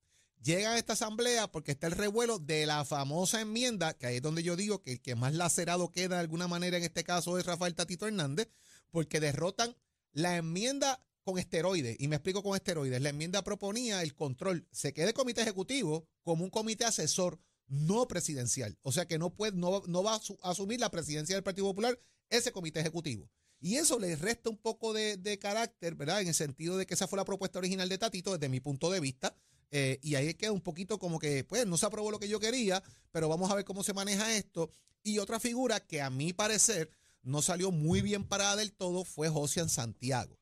llega 0.41 0.73
a 0.73 0.77
esta 0.77 0.93
asamblea 0.93 1.51
porque 1.51 1.71
está 1.71 1.87
el 1.87 1.93
revuelo 1.93 2.39
de 2.39 2.65
la 2.65 2.85
famosa 2.85 3.41
enmienda, 3.41 3.93
que 3.93 4.07
ahí 4.07 4.15
es 4.17 4.21
donde 4.21 4.43
yo 4.43 4.55
digo 4.55 4.81
que 4.81 4.93
el 4.93 5.01
que 5.01 5.15
más 5.15 5.33
lacerado 5.33 5.91
queda 5.91 6.15
de 6.15 6.21
alguna 6.21 6.47
manera 6.47 6.77
en 6.77 6.83
este 6.83 7.03
caso 7.03 7.37
es 7.37 7.45
Rafael 7.45 7.75
Tatito 7.75 8.07
Hernández, 8.07 8.49
porque 8.89 9.19
derrotan 9.19 9.75
la 10.11 10.37
enmienda 10.37 11.05
con 11.23 11.37
esteroides. 11.37 11.97
Y 11.99 12.07
me 12.07 12.15
explico 12.15 12.43
con 12.43 12.55
esteroides. 12.55 13.01
La 13.01 13.09
enmienda 13.09 13.43
proponía 13.43 14.01
el 14.01 14.15
control. 14.15 14.67
Se 14.71 14.93
quede 14.93 15.13
comité 15.13 15.41
ejecutivo 15.41 16.07
como 16.23 16.43
un 16.43 16.49
comité 16.49 16.85
asesor 16.85 17.39
no 17.67 18.07
presidencial. 18.07 18.77
O 18.81 18.91
sea 18.91 19.07
que 19.07 19.17
no, 19.17 19.33
puede, 19.33 19.57
no, 19.57 19.81
no 19.87 20.03
va 20.03 20.15
a 20.15 20.49
asumir 20.49 20.79
la 20.79 20.91
presidencia 20.91 21.35
del 21.35 21.43
Partido 21.43 21.67
Popular 21.67 21.97
ese 22.29 22.51
comité 22.51 22.79
ejecutivo. 22.79 23.29
Y 23.59 23.75
eso 23.75 23.99
le 23.99 24.15
resta 24.15 24.49
un 24.49 24.57
poco 24.57 24.91
de, 24.91 25.39
carácter, 25.39 25.93
¿verdad? 25.93 26.21
En 26.21 26.29
el 26.29 26.33
sentido 26.33 26.77
de 26.77 26.87
que 26.87 26.95
esa 26.95 27.07
fue 27.07 27.17
la 27.17 27.25
propuesta 27.25 27.59
original 27.59 27.87
de 27.87 27.99
Tatito 27.99 28.33
desde 28.33 28.49
mi 28.49 28.59
punto 28.59 28.89
de 28.89 28.99
vista. 28.99 29.35
Eh, 29.71 29.99
y 30.01 30.15
ahí 30.15 30.33
queda 30.33 30.51
un 30.51 30.61
poquito 30.61 30.99
como 30.99 31.17
que, 31.17 31.43
pues, 31.43 31.65
no 31.65 31.77
se 31.77 31.85
aprobó 31.85 32.11
lo 32.11 32.19
que 32.19 32.27
yo 32.27 32.39
quería, 32.39 32.83
pero 33.11 33.29
vamos 33.29 33.49
a 33.49 33.55
ver 33.55 33.65
cómo 33.65 33.83
se 33.83 33.93
maneja 33.93 34.35
esto. 34.35 34.71
Y 35.03 35.17
otra 35.19 35.39
figura 35.39 35.79
que 35.79 36.01
a 36.01 36.09
mi 36.09 36.33
parecer 36.33 36.91
no 37.23 37.41
salió 37.41 37.71
muy 37.71 38.01
bien 38.01 38.27
parada 38.27 38.57
del 38.57 38.73
todo 38.73 39.05
fue 39.05 39.29
Josian 39.29 39.69
Santiago. 39.69 40.37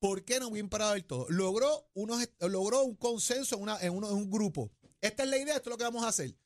¿Por 0.00 0.24
qué 0.24 0.40
no 0.40 0.50
bien 0.50 0.68
parada 0.68 0.94
del 0.94 1.04
todo? 1.04 1.26
Logró, 1.30 1.88
unos, 1.94 2.28
logró 2.40 2.82
un 2.82 2.96
consenso 2.96 3.56
en, 3.56 3.62
una, 3.62 3.78
en, 3.80 3.94
uno, 3.94 4.10
en 4.10 4.16
un 4.16 4.30
grupo. 4.30 4.70
Esta 5.00 5.22
es 5.22 5.30
la 5.30 5.38
idea, 5.38 5.56
esto 5.56 5.70
es 5.70 5.74
lo 5.74 5.78
que 5.78 5.84
vamos 5.84 6.04
a 6.04 6.08
hacer. 6.08 6.36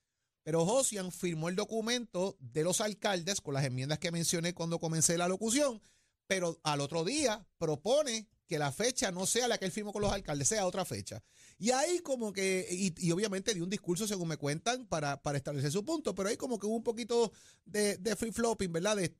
Pero 0.42 0.64
Josian 0.64 1.10
firmó 1.12 1.48
el 1.48 1.56
documento 1.56 2.36
de 2.40 2.62
los 2.62 2.80
alcaldes 2.80 3.40
con 3.40 3.54
las 3.54 3.64
enmiendas 3.64 3.98
que 3.98 4.12
mencioné 4.12 4.54
cuando 4.54 4.78
comencé 4.78 5.18
la 5.18 5.28
locución, 5.28 5.80
pero 6.26 6.60
al 6.62 6.80
otro 6.80 7.04
día 7.04 7.46
propone 7.58 8.28
que 8.48 8.58
la 8.58 8.72
fecha 8.72 9.12
no 9.12 9.26
sea 9.26 9.46
la 9.46 9.58
que 9.58 9.66
él 9.66 9.70
firmó 9.70 9.92
con 9.92 10.02
los 10.02 10.10
alcaldes, 10.10 10.48
sea 10.48 10.66
otra 10.66 10.84
fecha. 10.84 11.22
Y 11.58 11.70
ahí 11.70 11.98
como 12.00 12.32
que, 12.32 12.66
y, 12.70 13.10
obviamente 13.12 13.52
dio 13.52 13.62
un 13.62 13.70
discurso, 13.70 14.08
según 14.08 14.28
me 14.28 14.38
cuentan, 14.38 14.86
para, 14.86 15.22
para, 15.22 15.36
establecer 15.36 15.70
su 15.70 15.84
punto, 15.84 16.14
pero 16.14 16.30
ahí 16.30 16.36
como 16.36 16.58
que 16.58 16.66
hubo 16.66 16.76
un 16.76 16.82
poquito 16.82 17.30
de, 17.66 17.98
free 18.16 18.32
flopping, 18.32 18.72
¿verdad? 18.72 18.96
De, 18.96 19.14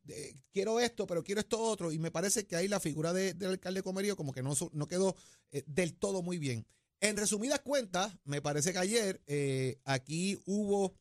quiero 0.51 0.81
esto, 0.81 1.07
pero 1.07 1.23
quiero 1.23 1.41
esto 1.41 1.61
otro. 1.61 1.93
Y 1.93 1.99
me 1.99 2.11
parece 2.11 2.47
que 2.47 2.57
ahí 2.57 2.69
la 2.69 2.81
figura 2.81 3.13
del 3.13 3.45
alcalde 3.45 3.83
Comerío 3.83 4.17
como 4.17 4.33
que 4.33 4.43
no, 4.43 4.55
no 4.73 4.89
quedó 4.89 5.15
eh, 5.53 5.63
del 5.67 5.95
todo 5.95 6.23
muy 6.23 6.39
bien. 6.39 6.67
En 7.01 7.17
resumidas 7.17 7.61
cuentas, 7.61 8.17
me 8.25 8.41
parece 8.41 8.73
que 8.73 8.79
ayer 8.79 9.23
eh, 9.27 9.79
aquí 9.85 10.41
hubo 10.47 10.97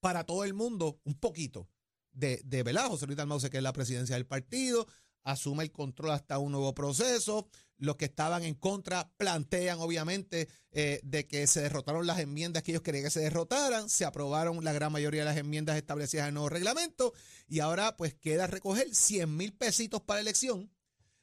para 0.00 0.24
todo 0.24 0.44
el 0.44 0.54
mundo 0.54 1.00
un 1.04 1.14
poquito 1.14 1.68
de, 2.12 2.42
de 2.44 2.62
¿verdad? 2.62 2.88
José 2.88 3.06
Luis 3.06 3.16
Dalmau 3.16 3.40
se 3.40 3.48
queda 3.48 3.58
en 3.58 3.64
la 3.64 3.72
presidencia 3.72 4.16
del 4.16 4.26
partido, 4.26 4.86
asume 5.24 5.64
el 5.64 5.72
control 5.72 6.10
hasta 6.12 6.38
un 6.38 6.52
nuevo 6.52 6.74
proceso. 6.74 7.48
Los 7.76 7.96
que 7.96 8.06
estaban 8.06 8.42
en 8.42 8.54
contra 8.54 9.12
plantean, 9.18 9.78
obviamente, 9.78 10.48
eh, 10.72 11.00
de 11.04 11.26
que 11.28 11.46
se 11.46 11.60
derrotaron 11.62 12.06
las 12.06 12.18
enmiendas 12.18 12.62
que 12.64 12.72
ellos 12.72 12.82
querían 12.82 13.04
que 13.04 13.10
se 13.10 13.20
derrotaran. 13.20 13.88
Se 13.88 14.04
aprobaron 14.04 14.64
la 14.64 14.72
gran 14.72 14.90
mayoría 14.90 15.20
de 15.20 15.26
las 15.26 15.36
enmiendas 15.36 15.76
establecidas 15.76 16.24
en 16.24 16.28
el 16.28 16.34
nuevo 16.34 16.48
reglamento. 16.48 17.12
Y 17.46 17.60
ahora, 17.60 17.96
pues, 17.96 18.14
queda 18.14 18.46
recoger 18.48 18.92
100 18.94 19.36
mil 19.36 19.52
pesitos 19.52 20.00
para 20.02 20.20
elección 20.20 20.70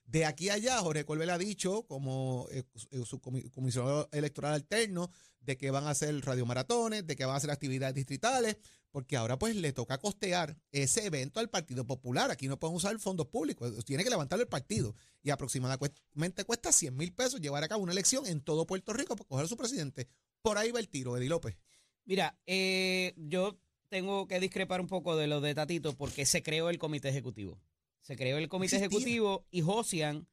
De 0.08 0.24
aquí 0.25 0.50
a 0.50 0.54
allá, 0.54 0.78
Jorge 0.80 1.04
Colbel 1.04 1.32
ha 1.32 1.38
dicho, 1.40 1.86
como 1.88 2.48
eh, 2.52 2.64
eh, 2.92 3.04
su 3.06 3.20
comi- 3.20 3.50
comisionado 3.52 4.08
electoral 4.12 4.54
alterno, 4.54 5.10
de 5.40 5.58
que 5.58 5.72
van 5.72 5.86
a 5.88 5.90
hacer 5.90 6.24
radiomaratones, 6.24 7.06
de 7.08 7.16
que 7.16 7.25
van 7.25 7.34
a 7.34 7.38
hacer 7.38 7.50
actividades 7.52 7.96
distritales, 7.96 8.58
porque 8.96 9.18
ahora 9.18 9.38
pues 9.38 9.58
le 9.58 9.74
toca 9.74 9.98
costear 9.98 10.56
ese 10.72 11.06
evento 11.06 11.42
al 11.42 11.50
Partido 11.50 11.86
Popular. 11.86 12.32
Aquí 12.32 12.48
no 12.48 12.58
pueden 12.58 12.78
usar 12.78 12.98
fondos 12.98 13.28
públicos, 13.28 13.84
tiene 13.84 14.06
que 14.06 14.10
levantarlo 14.10 14.42
el 14.42 14.48
partido. 14.48 14.96
Y 15.22 15.32
aproximadamente 15.32 16.46
cuesta 16.46 16.72
100 16.72 16.96
mil 16.96 17.12
pesos 17.12 17.42
llevar 17.42 17.62
a 17.62 17.68
cabo 17.68 17.84
una 17.84 17.92
elección 17.92 18.25
en 18.25 18.40
todo 18.40 18.66
Puerto 18.66 18.94
Rico 18.94 19.18
para 19.18 19.28
coger 19.28 19.44
a 19.44 19.48
su 19.50 19.58
presidente. 19.58 20.08
Por 20.42 20.58
ahí 20.58 20.72
va 20.72 20.80
el 20.80 20.88
tiro, 20.88 21.18
Eddie 21.18 21.28
López. 21.28 21.58
Mira, 22.06 22.40
eh, 22.46 23.14
yo 23.18 23.60
tengo 23.90 24.30
que 24.30 24.40
discrepar 24.40 24.80
un 24.80 24.88
poco 24.88 25.18
de 25.18 25.28
lo 25.28 25.42
de 25.42 25.54
Tatito 25.54 25.92
porque 25.98 26.25
se 26.25 26.42
creó 26.42 26.70
el 26.70 26.80
comité 26.80 27.10
ejecutivo. 27.10 27.60
Se 28.00 28.16
creó 28.16 28.38
el 28.38 28.48
comité 28.48 28.78
Existía. 28.78 28.98
ejecutivo 28.98 29.46
y 29.52 29.60
Josian 29.60 30.25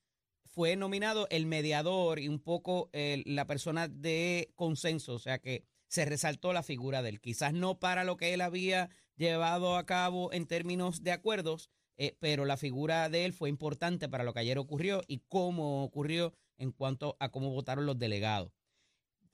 fue 0.44 0.76
nominado 0.76 1.26
el 1.30 1.46
mediador 1.46 2.20
y 2.20 2.28
un 2.28 2.38
poco 2.38 2.90
eh, 2.92 3.24
la 3.26 3.44
persona 3.48 3.88
de 3.88 4.52
consenso, 4.54 5.14
o 5.14 5.18
sea 5.18 5.40
que 5.40 5.64
se 5.92 6.06
resaltó 6.06 6.54
la 6.54 6.62
figura 6.62 7.02
de 7.02 7.10
él. 7.10 7.20
Quizás 7.20 7.52
no 7.52 7.78
para 7.78 8.02
lo 8.02 8.16
que 8.16 8.32
él 8.32 8.40
había 8.40 8.88
llevado 9.14 9.76
a 9.76 9.84
cabo 9.84 10.32
en 10.32 10.46
términos 10.46 11.02
de 11.02 11.12
acuerdos, 11.12 11.68
eh, 11.98 12.16
pero 12.18 12.46
la 12.46 12.56
figura 12.56 13.10
de 13.10 13.26
él 13.26 13.34
fue 13.34 13.50
importante 13.50 14.08
para 14.08 14.24
lo 14.24 14.32
que 14.32 14.40
ayer 14.40 14.56
ocurrió 14.56 15.02
y 15.06 15.18
cómo 15.28 15.84
ocurrió 15.84 16.32
en 16.56 16.72
cuanto 16.72 17.18
a 17.20 17.28
cómo 17.28 17.50
votaron 17.50 17.84
los 17.84 17.98
delegados. 17.98 18.52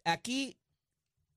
Aquí 0.03 0.59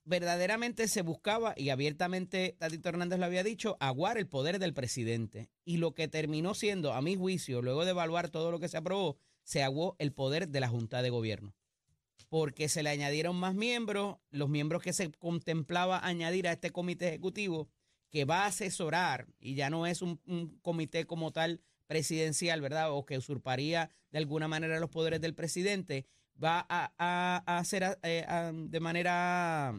verdaderamente 0.06 0.88
se 0.88 1.04
buscaba, 1.04 1.54
y 1.56 1.70
abiertamente 1.70 2.56
Tatito 2.58 2.90
Hernández 2.90 3.20
lo 3.20 3.26
había 3.26 3.44
dicho, 3.44 3.78
aguar 3.80 4.18
el 4.18 4.28
poder 4.28 4.58
del 4.58 4.74
presidente. 4.74 5.52
Y 5.66 5.78
lo 5.78 5.94
que 5.94 6.08
terminó 6.08 6.56
siendo, 6.56 6.94
a 6.94 7.02
mi 7.04 7.16
juicio, 7.16 7.62
luego 7.62 7.86
de 7.86 7.92
evaluar 7.92 8.30
todo 8.30 8.50
lo 8.50 8.60
que 8.60 8.70
se 8.70 8.78
aprobó, 8.78 9.20
se 9.44 9.62
aguó 9.62 9.96
el 10.00 10.14
poder 10.14 10.50
de 10.50 10.62
la 10.62 10.68
Junta 10.68 11.04
de 11.04 11.12
Gobierno. 11.12 11.54
Porque 12.26 12.70
se 12.70 12.84
le 12.84 12.90
añadieron 12.90 13.36
más 13.36 13.56
miembros, 13.56 14.18
los 14.30 14.50
miembros 14.50 14.82
que 14.82 14.94
se 14.94 15.12
contemplaba 15.12 16.06
añadir 16.06 16.48
a 16.48 16.54
este 16.54 16.72
comité 16.72 17.10
ejecutivo, 17.10 17.70
que 18.10 18.26
va 18.26 18.44
a 18.44 18.48
asesorar, 18.48 19.28
y 19.40 19.56
ya 19.56 19.70
no 19.70 19.88
es 19.88 20.02
un, 20.02 20.20
comité 20.62 21.06
como 21.06 21.32
tal 21.32 21.62
presidencial, 21.88 22.62
¿verdad? 22.62 22.92
O 22.92 23.06
que 23.06 23.18
usurparía 23.18 23.90
de 24.12 24.18
alguna 24.18 24.48
manera 24.48 24.80
los 24.80 24.90
poderes 24.90 25.22
del 25.22 25.34
presidente, 25.34 26.06
va 26.42 26.66
a, 26.70 27.44
hacer 27.58 28.00
eh, 28.04 28.26
de 28.54 28.80
manera 28.80 29.74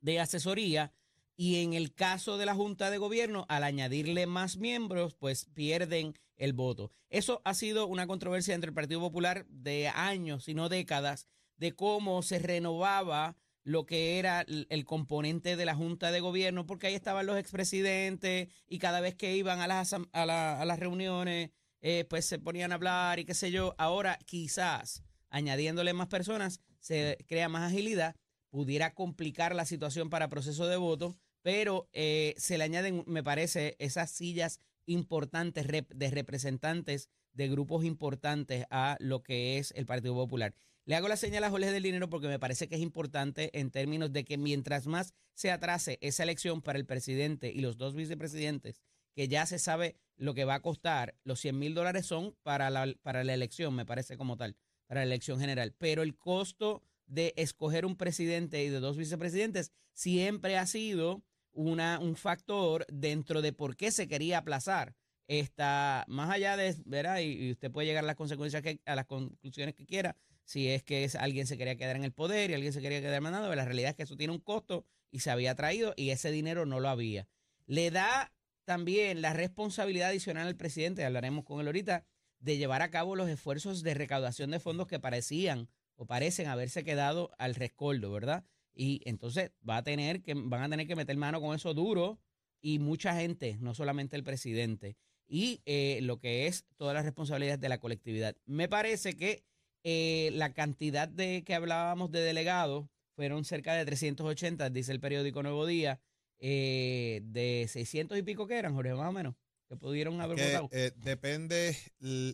de 0.00 0.20
asesoría 0.20 0.92
y 1.36 1.62
en 1.62 1.74
el 1.74 1.94
caso 1.94 2.38
de 2.38 2.46
la 2.46 2.54
Junta 2.54 2.90
de 2.90 2.98
Gobierno, 2.98 3.44
al 3.48 3.64
añadirle 3.64 4.26
más 4.26 4.56
miembros, 4.56 5.14
pues 5.14 5.46
pierden 5.46 6.14
el 6.36 6.52
voto. 6.52 6.90
Eso 7.10 7.42
ha 7.44 7.54
sido 7.54 7.86
una 7.86 8.06
controversia 8.06 8.54
entre 8.54 8.68
el 8.68 8.74
Partido 8.74 9.00
Popular 9.00 9.46
de 9.48 9.88
años, 9.88 10.44
si 10.44 10.54
no 10.54 10.68
décadas, 10.68 11.26
de 11.56 11.72
cómo 11.72 12.22
se 12.22 12.38
renovaba 12.38 13.36
lo 13.62 13.86
que 13.86 14.18
era 14.18 14.44
el 14.46 14.84
componente 14.84 15.56
de 15.56 15.64
la 15.64 15.74
Junta 15.74 16.12
de 16.12 16.20
Gobierno, 16.20 16.66
porque 16.66 16.88
ahí 16.88 16.94
estaban 16.94 17.26
los 17.26 17.38
expresidentes 17.38 18.48
y 18.68 18.78
cada 18.78 19.00
vez 19.00 19.14
que 19.14 19.36
iban 19.36 19.60
a 19.60 19.66
las, 19.66 19.94
a 19.94 20.02
a 20.12 20.64
las 20.64 20.78
reuniones, 20.78 21.50
eh, 21.80 22.04
pues 22.08 22.26
se 22.26 22.38
ponían 22.38 22.72
a 22.72 22.76
hablar 22.76 23.18
y 23.18 23.24
qué 23.24 23.34
sé 23.34 23.50
yo. 23.50 23.74
Ahora 23.78 24.18
quizás 24.26 25.02
añadiéndole 25.30 25.92
más 25.94 26.08
personas 26.08 26.60
se 26.78 27.18
crea 27.26 27.48
más 27.48 27.72
agilidad, 27.72 28.14
pudiera 28.50 28.94
complicar 28.94 29.54
la 29.54 29.64
situación 29.64 30.08
para 30.08 30.28
proceso 30.28 30.66
de 30.68 30.76
voto, 30.76 31.16
pero 31.42 31.88
eh, 31.92 32.34
se 32.36 32.56
le 32.56 32.64
añaden, 32.64 33.02
me 33.06 33.24
parece, 33.24 33.74
esas 33.78 34.10
sillas 34.10 34.60
importantes 34.86 35.66
de 35.66 36.10
representantes 36.10 37.08
de 37.32 37.48
grupos 37.48 37.84
importantes 37.84 38.64
a 38.70 38.96
lo 39.00 39.22
que 39.22 39.58
es 39.58 39.72
el 39.72 39.86
Partido 39.86 40.14
Popular. 40.14 40.54
Le 40.86 40.96
hago 40.96 41.08
la 41.08 41.16
señal 41.16 41.44
a 41.44 41.50
Jorge 41.50 41.72
del 41.72 41.82
Dinero 41.82 42.10
porque 42.10 42.28
me 42.28 42.38
parece 42.38 42.68
que 42.68 42.74
es 42.74 42.82
importante 42.82 43.58
en 43.58 43.70
términos 43.70 44.12
de 44.12 44.24
que 44.24 44.36
mientras 44.36 44.86
más 44.86 45.14
se 45.32 45.50
atrase 45.50 45.98
esa 46.02 46.24
elección 46.24 46.60
para 46.60 46.78
el 46.78 46.84
presidente 46.84 47.50
y 47.50 47.60
los 47.60 47.78
dos 47.78 47.94
vicepresidentes, 47.94 48.82
que 49.14 49.26
ya 49.26 49.46
se 49.46 49.58
sabe 49.58 49.96
lo 50.16 50.34
que 50.34 50.44
va 50.44 50.56
a 50.56 50.62
costar, 50.62 51.14
los 51.24 51.40
100 51.40 51.58
mil 51.58 51.74
dólares 51.74 52.04
son 52.04 52.36
para 52.42 52.68
la, 52.68 52.92
para 53.00 53.24
la 53.24 53.32
elección, 53.32 53.74
me 53.74 53.86
parece 53.86 54.18
como 54.18 54.36
tal, 54.36 54.56
para 54.86 55.00
la 55.00 55.06
elección 55.06 55.40
general, 55.40 55.74
pero 55.78 56.02
el 56.02 56.18
costo 56.18 56.82
de 57.06 57.32
escoger 57.36 57.86
un 57.86 57.96
presidente 57.96 58.62
y 58.62 58.68
de 58.68 58.80
dos 58.80 58.98
vicepresidentes 58.98 59.72
siempre 59.94 60.58
ha 60.58 60.66
sido 60.66 61.22
una, 61.52 61.98
un 61.98 62.14
factor 62.14 62.84
dentro 62.92 63.40
de 63.40 63.54
por 63.54 63.76
qué 63.76 63.90
se 63.90 64.06
quería 64.06 64.38
aplazar 64.38 64.94
esta, 65.28 66.04
más 66.08 66.28
allá 66.28 66.58
de, 66.58 66.76
¿verdad? 66.84 67.20
Y, 67.20 67.46
y 67.46 67.50
usted 67.52 67.70
puede 67.70 67.86
llegar 67.86 68.04
a 68.04 68.06
las 68.06 68.16
consecuencias 68.16 68.62
que, 68.62 68.80
a 68.84 68.94
las 68.94 69.06
conclusiones 69.06 69.74
que 69.74 69.86
quiera, 69.86 70.14
si 70.44 70.68
es 70.68 70.82
que 70.82 71.04
es- 71.04 71.14
alguien 71.14 71.46
se 71.46 71.56
quería 71.58 71.76
quedar 71.76 71.96
en 71.96 72.04
el 72.04 72.12
poder 72.12 72.50
y 72.50 72.54
alguien 72.54 72.72
se 72.72 72.80
quería 72.82 73.00
quedar 73.00 73.20
mandando, 73.20 73.48
pero 73.48 73.56
la 73.56 73.64
realidad 73.64 73.90
es 73.90 73.96
que 73.96 74.02
eso 74.04 74.16
tiene 74.16 74.32
un 74.32 74.40
costo 74.40 74.86
y 75.10 75.20
se 75.20 75.30
había 75.30 75.54
traído 75.54 75.94
y 75.96 76.10
ese 76.10 76.30
dinero 76.30 76.66
no 76.66 76.80
lo 76.80 76.88
había. 76.88 77.28
Le 77.66 77.90
da 77.90 78.32
también 78.64 79.22
la 79.22 79.32
responsabilidad 79.32 80.08
adicional 80.08 80.46
al 80.46 80.56
presidente, 80.56 81.04
hablaremos 81.04 81.44
con 81.44 81.60
él 81.60 81.66
ahorita, 81.66 82.06
de 82.38 82.56
llevar 82.58 82.82
a 82.82 82.90
cabo 82.90 83.16
los 83.16 83.28
esfuerzos 83.28 83.82
de 83.82 83.94
recaudación 83.94 84.50
de 84.50 84.60
fondos 84.60 84.86
que 84.86 85.00
parecían 85.00 85.68
o 85.96 86.06
parecen 86.06 86.48
haberse 86.48 86.84
quedado 86.84 87.30
al 87.38 87.54
rescoldo, 87.54 88.10
¿verdad? 88.12 88.44
Y 88.74 89.00
entonces 89.04 89.52
va 89.66 89.78
a 89.78 89.84
tener 89.84 90.22
que, 90.22 90.34
van 90.34 90.62
a 90.62 90.68
tener 90.68 90.86
que 90.86 90.96
meter 90.96 91.16
mano 91.16 91.40
con 91.40 91.54
eso 91.54 91.72
duro 91.74 92.18
y 92.60 92.78
mucha 92.80 93.14
gente, 93.14 93.56
no 93.60 93.74
solamente 93.74 94.16
el 94.16 94.24
presidente, 94.24 94.96
y 95.26 95.62
eh, 95.64 96.00
lo 96.02 96.18
que 96.18 96.46
es 96.46 96.66
todas 96.76 96.94
las 96.94 97.04
responsabilidades 97.04 97.60
de 97.60 97.68
la 97.68 97.78
colectividad. 97.78 98.36
Me 98.46 98.68
parece 98.68 99.14
que 99.14 99.44
eh, 99.84 100.30
la 100.34 100.52
cantidad 100.52 101.06
de 101.08 101.44
que 101.44 101.54
hablábamos 101.54 102.10
de 102.10 102.20
delegados 102.20 102.86
fueron 103.14 103.44
cerca 103.44 103.74
de 103.74 103.84
380, 103.84 104.70
dice 104.70 104.90
el 104.90 104.98
periódico 105.00 105.42
Nuevo 105.42 105.66
Día, 105.66 106.00
eh, 106.40 107.20
de 107.24 107.66
600 107.70 108.18
y 108.18 108.22
pico 108.22 108.46
que 108.46 108.58
eran, 108.58 108.74
Jorge, 108.74 108.92
más 108.94 109.08
o 109.08 109.12
menos, 109.12 109.34
que 109.68 109.76
pudieron 109.76 110.20
haber 110.20 110.36
Que, 110.36 110.46
votado. 110.46 110.68
eh, 110.72 110.92
depende, 110.96 111.76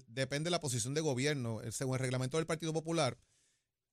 depende 0.06 0.44
de 0.46 0.50
la 0.50 0.60
posición 0.60 0.94
de 0.94 1.00
gobierno. 1.02 1.60
Eh, 1.62 1.70
Según 1.70 1.94
el 1.96 2.00
reglamento 2.00 2.38
del 2.38 2.46
Partido 2.46 2.72
Popular, 2.72 3.18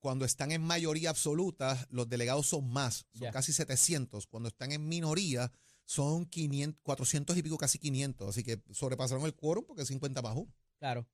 cuando 0.00 0.24
están 0.24 0.50
en 0.52 0.62
mayoría 0.62 1.10
absoluta, 1.10 1.86
los 1.90 2.08
delegados 2.08 2.46
son 2.46 2.70
más, 2.70 3.06
son 3.12 3.30
casi 3.32 3.52
700. 3.52 4.26
Cuando 4.28 4.48
están 4.48 4.72
en 4.72 4.88
minoría, 4.88 5.50
son 5.84 6.24
500, 6.26 6.80
400 6.82 7.36
y 7.36 7.42
pico, 7.42 7.58
casi 7.58 7.78
500. 7.78 8.28
Así 8.28 8.42
que 8.44 8.62
sobrepasaron 8.70 9.24
el 9.26 9.34
quórum 9.34 9.64
porque 9.66 9.84
50 9.84 10.22
más 10.22 10.36
uno. 10.36 10.54
Claro. 10.78 11.06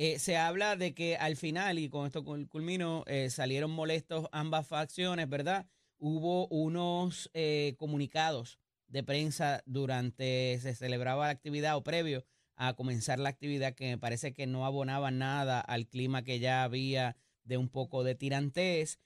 Eh, 0.00 0.20
se 0.20 0.36
habla 0.36 0.76
de 0.76 0.94
que 0.94 1.16
al 1.16 1.36
final, 1.36 1.78
y 1.78 1.88
con 1.88 2.06
esto 2.06 2.22
cul- 2.24 2.48
culmino, 2.48 3.02
eh, 3.08 3.30
salieron 3.30 3.72
molestos 3.72 4.26
ambas 4.30 4.66
facciones, 4.68 5.28
¿verdad? 5.28 5.66
Hubo 5.98 6.46
unos 6.48 7.28
eh, 7.34 7.74
comunicados 7.78 8.60
de 8.86 9.02
prensa 9.02 9.60
durante, 9.66 10.56
se 10.62 10.74
celebraba 10.76 11.26
la 11.26 11.32
actividad 11.32 11.76
o 11.76 11.82
previo 11.82 12.24
a 12.54 12.74
comenzar 12.74 13.18
la 13.18 13.28
actividad 13.30 13.74
que 13.74 13.86
me 13.88 13.98
parece 13.98 14.32
que 14.32 14.46
no 14.46 14.64
abonaban 14.64 15.18
nada 15.18 15.60
al 15.60 15.88
clima 15.88 16.22
que 16.22 16.38
ya 16.38 16.62
había 16.62 17.16
de 17.42 17.56
un 17.56 17.68
poco 17.68 18.04
de 18.04 18.14
tirantez. 18.14 18.98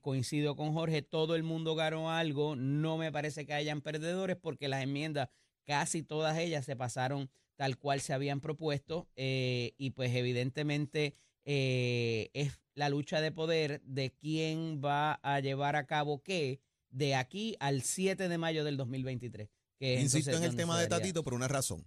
Coincido 0.00 0.56
con 0.56 0.72
Jorge, 0.72 1.02
todo 1.02 1.34
el 1.34 1.42
mundo 1.42 1.74
ganó 1.74 2.10
algo, 2.10 2.56
no 2.56 2.96
me 2.96 3.12
parece 3.12 3.44
que 3.44 3.52
hayan 3.52 3.82
perdedores 3.82 4.36
porque 4.36 4.68
las 4.68 4.82
enmiendas, 4.82 5.28
casi 5.66 6.02
todas 6.02 6.38
ellas 6.38 6.64
se 6.64 6.76
pasaron 6.76 7.30
tal 7.56 7.78
cual 7.78 8.00
se 8.00 8.12
habían 8.12 8.40
propuesto 8.40 9.08
eh, 9.16 9.74
y 9.78 9.90
pues 9.90 10.14
evidentemente 10.14 11.16
eh, 11.44 12.30
es 12.34 12.60
la 12.74 12.88
lucha 12.88 13.20
de 13.20 13.32
poder 13.32 13.82
de 13.82 14.12
quién 14.12 14.80
va 14.84 15.14
a 15.22 15.40
llevar 15.40 15.76
a 15.76 15.86
cabo 15.86 16.22
qué 16.22 16.60
de 16.90 17.14
aquí 17.14 17.56
al 17.60 17.82
7 17.82 18.28
de 18.28 18.38
mayo 18.38 18.64
del 18.64 18.76
2023. 18.76 19.48
Que 19.78 20.00
Insisto 20.00 20.32
en 20.32 20.44
el 20.44 20.56
tema 20.56 20.78
de. 20.80 20.86
Tatito 20.86 21.22
por 21.22 21.34
una 21.34 21.48
razón. 21.48 21.86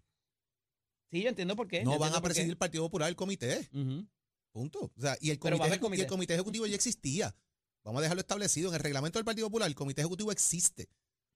Sí, 1.12 1.24
yo 1.24 1.30
entiendo 1.30 1.56
por 1.56 1.68
qué. 1.68 1.84
No 1.84 1.98
van 1.98 2.14
a 2.14 2.22
presidir 2.22 2.50
el 2.50 2.58
Partido 2.58 2.84
Popular 2.84 3.10
el 3.10 3.16
comité. 3.16 3.68
Punto. 4.52 4.92
O 4.96 5.02
sea, 5.02 5.18
y 5.22 5.32
el 5.32 5.40
comité, 5.40 5.68
y 5.70 6.02
el 6.02 6.08
comité. 6.08 6.34
ejecutivo 6.34 6.68
ya 6.68 6.76
existía. 6.76 7.36
Vamos 7.84 8.00
a 8.00 8.04
dejarlo 8.04 8.22
establecido. 8.22 8.70
En 8.70 8.76
el 8.76 8.82
reglamento 8.82 9.18
del 9.18 9.26
Partido 9.26 9.48
Popular, 9.48 9.68
el 9.68 9.76
comité 9.76 10.02
ejecutivo 10.02 10.32
existe. 10.32 10.90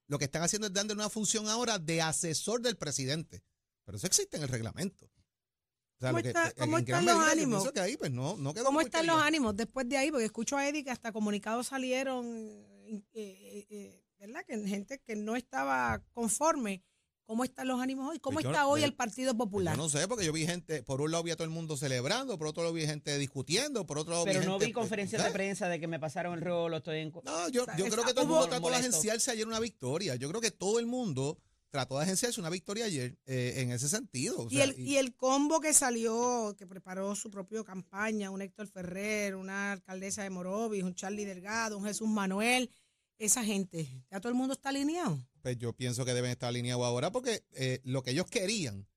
Lo 0.07 0.19
que 0.19 0.25
están 0.25 0.43
haciendo 0.43 0.67
es 0.67 0.73
dándole 0.73 0.99
una 0.99 1.09
función 1.09 1.47
ahora 1.47 1.79
de 1.79 2.01
asesor 2.01 2.61
del 2.61 2.75
presidente. 2.75 3.43
Pero 3.85 3.97
eso 3.97 4.07
existe 4.07 4.37
en 4.37 4.43
el 4.43 4.49
reglamento. 4.49 5.05
O 5.05 5.99
sea, 5.99 6.09
¿Cómo 6.09 6.17
lo 6.19 6.23
que- 6.23 6.29
está- 6.29 6.47
en- 6.49 6.53
cómo 6.57 6.77
en 6.77 6.83
están 6.85 7.05
los 7.05 7.15
ánimos? 7.17 7.61
pienso 7.63 7.73
que 7.73 7.79
ahí, 7.79 7.97
pues, 7.97 8.11
no, 8.11 8.35
no 8.37 8.53
quedó 8.53 8.65
¿Cómo 8.65 8.81
están 8.81 9.05
los 9.07 9.21
ánimos 9.21 9.55
después 9.55 9.87
de 9.87 9.97
ahí? 9.97 10.11
Porque 10.11 10.25
escucho 10.25 10.57
a 10.57 10.67
Eddie 10.67 10.83
que 10.83 10.91
hasta 10.91 11.11
comunicados 11.11 11.67
salieron, 11.67 12.25
eh, 12.27 13.03
eh, 13.13 13.67
eh, 13.69 14.03
¿verdad? 14.19 14.43
Que 14.45 14.57
gente 14.67 14.99
que 14.99 15.15
no 15.15 15.35
estaba 15.35 16.01
conforme. 16.13 16.83
¿Cómo 17.25 17.45
están 17.45 17.69
los 17.69 17.79
ánimos 17.79 18.09
hoy? 18.09 18.19
¿Cómo 18.19 18.35
Pues 18.35 18.45
está 18.47 18.63
no- 18.63 18.69
hoy 18.71 18.81
yo- 18.81 18.85
el 18.85 18.95
Partido 18.95 19.33
Popular? 19.35 19.77
Yo 19.77 19.81
no 19.83 19.87
sé, 19.87 20.05
porque 20.09 20.25
yo 20.25 20.33
vi 20.33 20.45
gente, 20.45 20.83
por 20.83 20.99
un 20.99 21.09
lado 21.09 21.23
vi 21.23 21.31
a 21.31 21.35
todo 21.37 21.45
el 21.45 21.51
mundo 21.51 21.77
celebrando, 21.77 22.37
por 22.37 22.47
otro 22.47 22.63
lado 22.63 22.73
vi 22.73 22.85
gente 22.85 23.17
discutiendo, 23.17 23.85
por 23.85 23.97
otro 23.97 24.11
lado 24.11 24.25
Pero 24.25 24.41
vi 24.41 24.45
no 24.45 24.51
gente, 24.53 24.65
vi 24.65 24.71
conferencias 24.73 25.23
de 25.23 25.31
prensa 25.31 25.69
de 25.69 25.79
que 25.79 25.87
me 25.87 26.01
pasaron 26.01 26.33
el 26.33 26.41
rolo, 26.41 26.77
estoy 26.77 26.99
en... 26.99 27.13
No, 27.23 27.47
yo, 27.47 27.63
sea, 27.63 27.77
yo 27.77 27.85
creo 27.85 28.03
que 28.03 28.11
todo 28.13 28.23
el 28.23 28.27
mundo 28.27 28.49
trató 28.49 28.69
de 28.69 28.75
agenciarse 28.75 29.31
ayer 29.31 29.47
una 29.47 29.61
victoria. 29.61 30.15
Yo 30.15 30.27
creo 30.27 30.41
que 30.41 30.51
todo 30.51 30.79
el 30.79 30.85
mundo 30.85 31.37
trató 31.73 31.97
de 31.97 32.03
agenciarse 32.03 32.39
una 32.39 32.51
victoria 32.51 32.85
ayer 32.85 33.17
eh, 33.25 33.55
en 33.57 33.71
ese 33.71 33.89
sentido. 33.89 34.37
o 34.37 34.47
Y 34.47 34.61
el, 34.61 34.79
y 34.79 34.97
el 34.97 35.15
combo 35.15 35.59
que 35.59 35.73
salió, 35.73 36.53
que 36.55 36.67
preparó 36.67 37.15
su 37.15 37.31
propia 37.31 37.63
campaña, 37.63 38.29
un 38.29 38.43
Héctor 38.43 38.67
Ferrer, 38.67 39.33
una 39.35 39.71
alcaldesa 39.71 40.21
de 40.21 40.29
Morovis, 40.29 40.83
un 40.83 40.93
Charlie 40.93 41.25
Delgado, 41.25 41.79
un 41.79 41.85
Jesús 41.85 42.07
Manuel, 42.07 42.69
esa 43.17 43.43
gente, 43.43 43.89
ya 44.11 44.19
todo 44.19 44.29
el 44.29 44.35
mundo 44.37 44.53
está 44.53 44.69
alineado. 44.69 45.17
pues 45.41 45.57
yo 45.57 45.73
pienso 45.73 46.05
que 46.05 46.13
deben 46.13 46.29
estar 46.29 46.49
alineados 46.49 46.85
ahora 46.85 47.11
porque 47.11 47.43
eh, 47.53 47.81
lo 47.85 48.03
que 48.03 48.11
ellos 48.11 48.27
querían, 48.27 48.87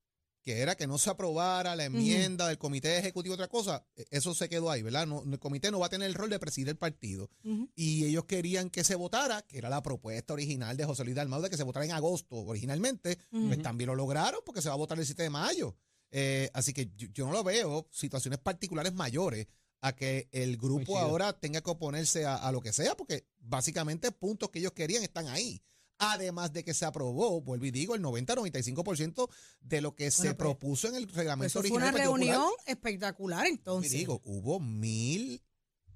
que 0.47 0.61
era 0.61 0.77
que 0.77 0.87
no 0.87 0.97
se 0.97 1.11
aprobara 1.11 1.75
la 1.75 1.87
enmienda 1.87 2.47
del 2.47 2.57
comité 2.57 2.97
ejecutivo, 2.99 3.35
otra 3.35 3.49
cosa, 3.49 3.85
eh, 3.97 4.05
eso 4.13 4.33
se 4.33 4.49
quedó 4.49 4.71
ahí, 4.71 4.81
¿verdad? 4.81 5.05
No, 5.05 5.25
el 5.25 5.41
comité 5.41 5.73
no 5.73 5.81
va 5.81 5.87
a 5.87 5.89
tener 5.89 6.07
el 6.07 6.15
rol 6.15 6.31
de 6.31 6.39
presidir 6.39 6.69
el 6.69 6.77
partido. 6.77 7.29
Y 7.75 8.05
ellos 8.05 8.27
querían 8.27 8.71
que 8.71 8.85
se 8.85 8.95
votara, 8.95 9.43
que 9.43 9.59
era 9.59 9.69
la 9.69 9.83
propuesta 9.83 10.35
original 10.35 10.77
de 10.77 10.85
José 10.85 11.03
Luis 11.03 11.17
Dalmau, 11.17 11.43
de 11.43 11.51
que 11.51 11.57
se 11.57 11.65
votara 11.65 11.85
en 11.85 11.91
agosto 11.91 12.37
originalmente, 12.37 13.19
pues 13.29 13.61
también 13.61 13.89
lo 13.89 13.97
lograron 13.97 14.41
porque 14.47 14.63
se 14.63 14.69
va 14.69 14.75
a 14.75 14.79
votar 14.79 14.97
el 14.97 15.05
7 15.05 15.25
de 15.25 15.31
mayo. 15.31 15.75
Eh, 16.13 16.49
así 16.55 16.73
que 16.73 16.93
yo, 16.95 17.09
yo 17.13 17.27
no 17.27 17.33
lo 17.33 17.43
veo 17.43 17.89
situaciones 17.91 18.39
particulares 18.39 18.95
mayores 18.95 19.49
a 19.81 19.97
que 19.97 20.29
el 20.31 20.59
grupo 20.59 20.97
ahora 20.97 21.33
tenga 21.33 21.61
que 21.61 21.71
oponerse 21.71 22.25
a, 22.25 22.37
a 22.37 22.53
lo 22.53 22.61
que 22.61 22.73
sea, 22.73 22.97
porque 22.97 23.27
básicamente 23.41 24.13
puntos 24.13 24.51
que 24.51 24.61
ellos 24.61 24.71
querían 24.71 25.03
están 25.03 25.27
ahí. 25.27 25.61
Además 25.99 26.53
de 26.53 26.63
que 26.63 26.75
se 26.75 26.85
aprobó, 26.85 27.41
vuelvo 27.41 27.65
y 27.65 27.71
digo, 27.71 27.95
el 27.95 28.03
90-95% 28.03 29.29
de 29.61 29.81
lo 29.81 29.95
que 29.95 30.11
se 30.11 30.25
pues, 30.25 30.35
propuso 30.35 30.89
en 30.89 30.97
el 30.97 31.05
Pues 31.07 31.17
reglamento 31.17 31.47
eso 31.47 31.61
fue 31.69 31.71
original. 31.79 31.95
una 31.95 32.03
reunión 32.05 32.51
espectacular 32.67 33.47
Y 33.47 33.51
entonces. 33.51 33.93
digo, 33.93 34.21
hubo 34.25 34.61
mil 34.61 35.43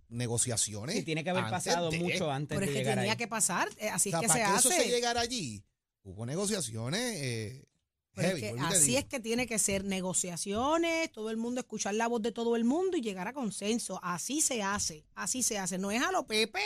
negociaciones. 0.09 0.97
Sí, 0.97 1.03
tiene 1.05 1.23
que 1.23 1.31
haber 1.31 1.45
antes 1.45 1.65
pasado 1.65 1.91
de- 1.91 1.99
mucho 1.99 2.31
antes 2.31 2.57
Pero 2.57 2.61
de 2.61 2.67
es 2.67 2.73
que 2.73 2.79
llegar 2.81 2.97
tenía 2.99 3.13
ahí. 3.13 3.19
que 3.19 3.29
pasar, 3.29 3.69
eh, 3.79 3.89
así 3.91 4.09
O 4.09 4.13
sea, 4.13 4.21
es 4.21 4.27
que 4.27 4.33
se 4.33 4.39
para 4.41 4.53
que 4.55 4.59
eso 4.59 4.69
hace. 4.71 4.83
se 4.83 4.89
llegara 4.89 5.21
allí, 5.21 5.65
hubo 6.03 6.27
negociaciones 6.27 7.01
eh, 7.23 7.67
es 8.17 8.23
heavy, 8.25 8.41
que 8.41 8.55
y 8.57 8.59
así 8.59 8.87
digo. 8.87 8.99
es 8.99 9.05
que 9.05 9.21
tiene 9.21 9.47
que 9.47 9.59
ser 9.59 9.85
negociaciones, 9.85 11.13
todo 11.13 11.31
el 11.31 11.37
mundo 11.37 11.61
escuchar 11.61 11.95
la 11.95 12.09
voz 12.09 12.21
de 12.23 12.33
todo 12.33 12.57
el 12.57 12.65
mundo 12.65 12.97
y 12.97 13.03
llegar 13.03 13.29
a 13.29 13.33
consenso. 13.33 14.01
Así 14.03 14.41
se 14.41 14.63
hace, 14.63 15.07
así 15.15 15.43
se 15.45 15.59
hace. 15.59 15.79
No 15.79 15.91
es 15.93 16.03
a 16.03 16.11
lo 16.11 16.27
Pepe, 16.27 16.61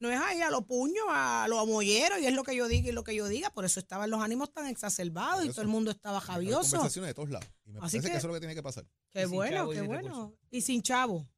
no 0.00 0.10
es 0.10 0.18
ahí 0.20 0.40
a 0.42 0.50
lo 0.50 0.64
puño, 0.66 1.02
a 1.08 1.46
lo 1.48 1.58
amolleros 1.58 2.18
y 2.20 2.26
es 2.26 2.32
lo 2.34 2.44
que 2.44 2.54
yo 2.54 2.68
diga 2.68 2.88
y 2.88 2.92
lo 2.92 3.02
que 3.04 3.14
yo 3.14 3.26
diga. 3.28 3.50
Por 3.50 3.64
eso 3.64 3.80
estaban 3.80 4.10
los 4.10 4.20
ánimos 4.20 4.52
tan 4.52 4.66
exacerbados 4.66 5.44
y 5.44 5.48
todo 5.50 5.62
el 5.62 5.68
mundo 5.68 5.90
estaba 5.90 6.20
javioso. 6.20 6.70
conversaciones 6.76 7.08
de 7.10 7.14
todos 7.14 7.30
lados. 7.30 7.48
Y 7.64 7.70
me 7.72 7.78
Así 7.80 7.96
parece 7.96 8.00
que, 8.00 8.02
que- 8.12 8.18
eso 8.18 8.26
es 8.26 8.28
lo 8.28 8.34
que 8.34 8.40
tiene 8.40 8.54
que 8.54 8.62
pasar. 8.62 8.86
Qué 9.10 9.26
bueno, 9.26 9.68
qué 9.70 9.80
bueno. 9.82 10.02
recursos. 10.08 10.32
Y 10.50 10.60
sin 10.60 10.82
chavo, 10.82 11.28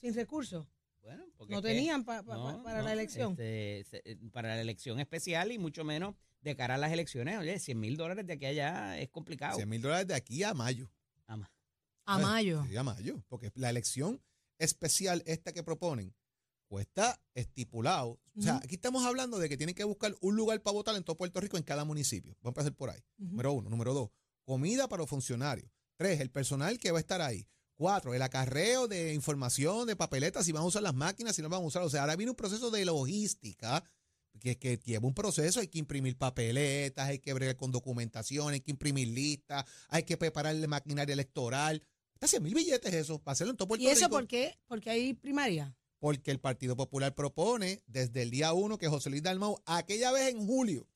sin 0.00 0.14
recursos. 0.14 0.66
Bueno, 1.02 1.24
porque 1.36 1.54
No 1.54 1.62
tenían 1.62 2.04
pa- 2.04 2.22
pa- 2.24 2.34
no, 2.36 2.62
para 2.64 2.78
no, 2.78 2.84
la 2.84 2.92
elección. 2.92 3.32
este, 3.38 4.10
eh, 4.10 4.16
para 4.32 4.48
la 4.56 4.60
elección 4.60 4.98
especial 4.98 5.52
y 5.52 5.58
mucho 5.58 5.84
menos 5.84 6.14
de 6.40 6.56
cara 6.56 6.74
a 6.74 6.78
las 6.78 6.90
elecciones. 6.92 7.38
Oye, 7.38 7.58
100 7.60 7.78
mil 7.78 7.96
dólares 7.96 8.26
de 8.26 8.32
aquí 8.32 8.46
a 8.46 8.48
allá 8.48 8.98
es 8.98 9.08
complicado. 9.10 9.54
100 9.56 9.68
mil 9.68 9.80
dólares 9.82 10.06
de 10.08 10.14
aquí 10.14 10.42
a 10.42 10.52
mayo. 10.54 10.90
A 12.08 12.20
Eh, 12.20 12.22
mayo. 12.22 12.64
sí, 12.68 12.76
a 12.76 12.82
mayo. 12.84 13.22
Porque 13.28 13.50
la 13.56 13.68
elección 13.70 14.20
especial, 14.58 15.22
esta 15.26 15.52
que 15.52 15.62
proponen, 15.64 16.14
cuesta 16.66 17.20
estipulado. 17.34 18.18
O 18.36 18.42
sea, 18.42 18.56
aquí 18.56 18.74
estamos 18.74 19.04
hablando 19.04 19.38
de 19.38 19.48
que 19.48 19.56
tienen 19.56 19.74
que 19.74 19.84
buscar 19.84 20.14
un 20.20 20.36
lugar 20.36 20.62
para 20.62 20.74
votar 20.74 20.94
en 20.96 21.04
todo 21.04 21.16
Puerto 21.16 21.40
Rico 21.40 21.56
en 21.56 21.62
cada 21.62 21.84
municipio. 21.84 22.36
Vamos 22.42 22.58
a 22.58 22.60
empezar 22.60 22.76
por 22.76 22.90
ahí. 22.90 23.00
Número 23.16 23.52
uno. 23.52 23.70
Número 23.70 23.94
dos, 23.94 24.10
comida 24.44 24.88
para 24.88 25.02
los 25.02 25.10
funcionarios. 25.10 25.70
Tres, 25.96 26.20
el 26.20 26.30
personal 26.30 26.78
que 26.78 26.90
va 26.90 26.98
a 26.98 27.00
estar 27.00 27.22
ahí. 27.22 27.46
Cuatro, 27.74 28.14
el 28.14 28.22
acarreo 28.22 28.88
de 28.88 29.12
información, 29.14 29.86
de 29.86 29.96
papeletas, 29.96 30.46
si 30.46 30.52
van 30.52 30.62
a 30.62 30.66
usar 30.66 30.82
las 30.82 30.94
máquinas, 30.94 31.36
si 31.36 31.42
no 31.42 31.48
van 31.48 31.62
a 31.62 31.66
usar. 31.66 31.82
O 31.82 31.90
sea, 31.90 32.02
ahora 32.02 32.16
viene 32.16 32.30
un 32.30 32.36
proceso 32.36 32.70
de 32.70 32.84
logística 32.84 33.82
que, 34.40 34.58
que 34.58 34.78
lleva 34.78 35.06
un 35.06 35.14
proceso. 35.14 35.60
Hay 35.60 35.68
que 35.68 35.78
imprimir 35.78 36.16
papeletas, 36.16 37.08
hay 37.08 37.18
que 37.18 37.32
bregar 37.32 37.56
con 37.56 37.72
documentación, 37.72 38.52
hay 38.52 38.60
que 38.60 38.70
imprimir 38.70 39.08
listas, 39.08 39.64
hay 39.88 40.04
que 40.04 40.16
preparar 40.16 40.54
la 40.54 40.66
maquinaria 40.66 41.12
electoral. 41.12 41.82
Está 42.14 42.26
100 42.28 42.42
mil 42.42 42.54
billetes 42.54 42.94
eso, 42.94 43.18
para 43.18 43.34
hacerlo 43.34 43.50
en 43.50 43.56
todo 43.58 43.68
Puerto 43.68 43.84
¿Y 43.84 43.88
eso 43.88 44.06
Rico. 44.06 44.16
por 44.16 44.26
qué? 44.26 44.58
Porque 44.66 44.88
hay 44.88 45.12
primaria. 45.12 45.76
Porque 46.06 46.30
el 46.30 46.38
Partido 46.38 46.76
Popular 46.76 47.16
propone 47.16 47.82
desde 47.88 48.22
el 48.22 48.30
día 48.30 48.52
uno 48.52 48.78
que 48.78 48.86
José 48.86 49.10
Luis 49.10 49.24
Dalmau, 49.24 49.60
aquella 49.66 50.12
vez 50.12 50.28
en 50.32 50.46
julio, 50.46 50.86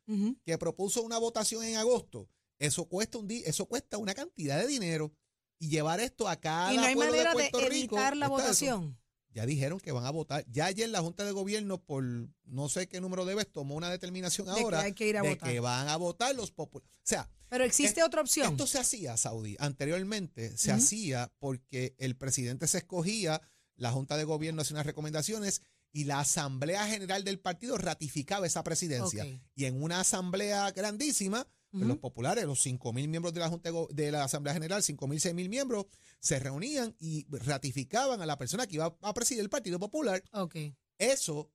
que 0.45 0.57
propuso 0.57 1.03
una 1.03 1.19
votación 1.19 1.65
en 1.65 1.75
agosto, 1.79 2.29
eso 2.61 2.85
cuesta 2.85 3.19
un 3.19 3.29
eso 3.29 3.67
cuesta 3.67 3.99
una 3.99 4.15
cantidad 4.15 4.57
de 4.61 4.69
dinero 4.69 5.13
y 5.59 5.69
llevar 5.69 5.99
esto 5.99 6.29
a 6.29 6.37
cada 6.37 6.73
Y 6.73 6.77
no 6.77 6.85
hay 6.85 6.95
pueblo 6.95 7.11
manera 7.13 7.35
de 7.35 7.43
de, 7.43 7.51
Puerto 7.51 7.69
Rico. 7.69 7.97
evitar 7.97 8.17
la 8.17 8.27
eso. 8.27 8.35
votación. 8.37 9.01
Ya 9.35 9.47
dijeron 9.47 9.81
que 9.81 9.91
van 9.91 10.07
a 10.07 10.11
votar. 10.11 10.45
Ya 10.49 10.67
ayer 10.67 10.89
la 10.89 11.01
Junta 11.01 11.25
de 11.25 11.33
Gobierno 11.33 11.83
por 11.83 12.05
no 12.45 12.69
sé 12.69 12.87
qué 12.87 13.01
número 13.01 13.25
de 13.25 13.35
veces 13.35 13.51
tomó 13.53 13.75
una 13.75 13.91
determinación 13.91 14.47
De 14.47 14.55
que 14.55 14.61
ahora 14.63 14.83
hay 14.83 14.93
que 14.93 15.09
ir 15.09 15.17
a 15.17 15.23
de 15.23 15.31
votar. 15.31 15.51
que 15.51 15.59
van 15.59 15.89
a 15.89 15.97
votar 15.97 16.37
los 16.37 16.53
populares. 16.53 16.89
O 16.99 17.01
sea, 17.03 17.29
Pero 17.49 17.65
existe 17.65 18.05
otra 18.05 18.21
opción. 18.21 18.53
esto 18.53 18.69
se 18.69 18.79
hacía, 18.79 19.17
Saudi. 19.17 19.57
Anteriormente 19.59 20.57
se 20.57 20.71
hacía 20.71 21.33
porque 21.41 21.97
el 21.99 22.17
presidente 22.17 22.69
se 22.69 22.79
escogía, 22.79 23.41
la 23.81 23.91
Junta 23.91 24.19
de 24.19 24.25
Gobierno 24.25 24.61
hacía 24.61 24.75
unas 24.75 24.87
recomendaciones 24.87 25.63
y 25.91 26.05
la 26.05 26.21
Asamblea 26.21 26.87
General 26.87 27.25
del 27.25 27.41
partido 27.41 27.79
ratificaba 27.79 28.47
esa 28.47 28.63
presidencia. 28.63 29.25
Y 29.55 29.65
en 29.65 29.83
una 29.83 30.01
asamblea 30.01 30.71
grandísima, 30.71 31.49
pues, 31.71 31.87
los 31.87 31.97
populares, 31.97 32.45
los 32.45 32.61
5 32.61 32.93
mil 32.93 33.09
miembros 33.09 33.33
de 33.33 33.41
la 33.41 33.49
Junta 33.49 33.71
de, 33.91 34.13
la 34.13 34.25
Asamblea 34.25 34.53
General, 34.53 34.83
5 34.83 35.09
mil, 35.09 35.19
6 35.19 35.35
mil 35.35 35.49
miembros, 35.49 35.87
se 36.21 36.39
reunían 36.39 36.95
y 36.99 37.27
ratificaban 37.31 38.21
a 38.21 38.27
la 38.27 38.37
persona 38.37 38.67
que 38.67 38.75
iba 38.75 38.95
a 39.01 39.15
presidir 39.15 39.41
el 39.41 39.49
Partido 39.49 39.79
Popular. 39.79 40.23
Ok. 40.33 40.57
Eso 40.99 41.51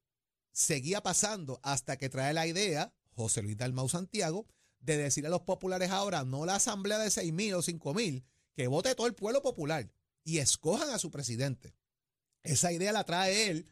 seguía 0.51 1.03
pasando 1.03 1.59
hasta 1.61 1.97
que 1.97 2.09
trae 2.09 2.33
la 2.33 2.47
idea 2.47 2.91
José 3.11 3.43
Luis 3.43 3.55
Dalmau 3.55 3.87
Santiago 3.87 4.47
de 4.79 4.97
decir 4.97 5.27
a 5.27 5.29
los 5.29 5.41
populares 5.41 5.91
ahora, 5.91 6.23
no 6.23 6.45
la 6.45 6.55
asamblea 6.55 6.97
de 6.97 7.11
6 7.11 7.31
mil 7.33 7.53
o 7.53 7.61
5 7.61 7.93
mil, 7.93 8.25
que 8.55 8.67
vote 8.67 8.95
todo 8.95 9.05
el 9.05 9.13
pueblo 9.13 9.43
popular 9.43 9.91
y 10.23 10.39
escojan 10.39 10.89
a 10.89 10.97
su 10.97 11.11
presidente. 11.11 11.75
Esa 12.45 12.71
idea 12.71 12.91
la 12.91 13.03
trae 13.03 13.49
él 13.49 13.67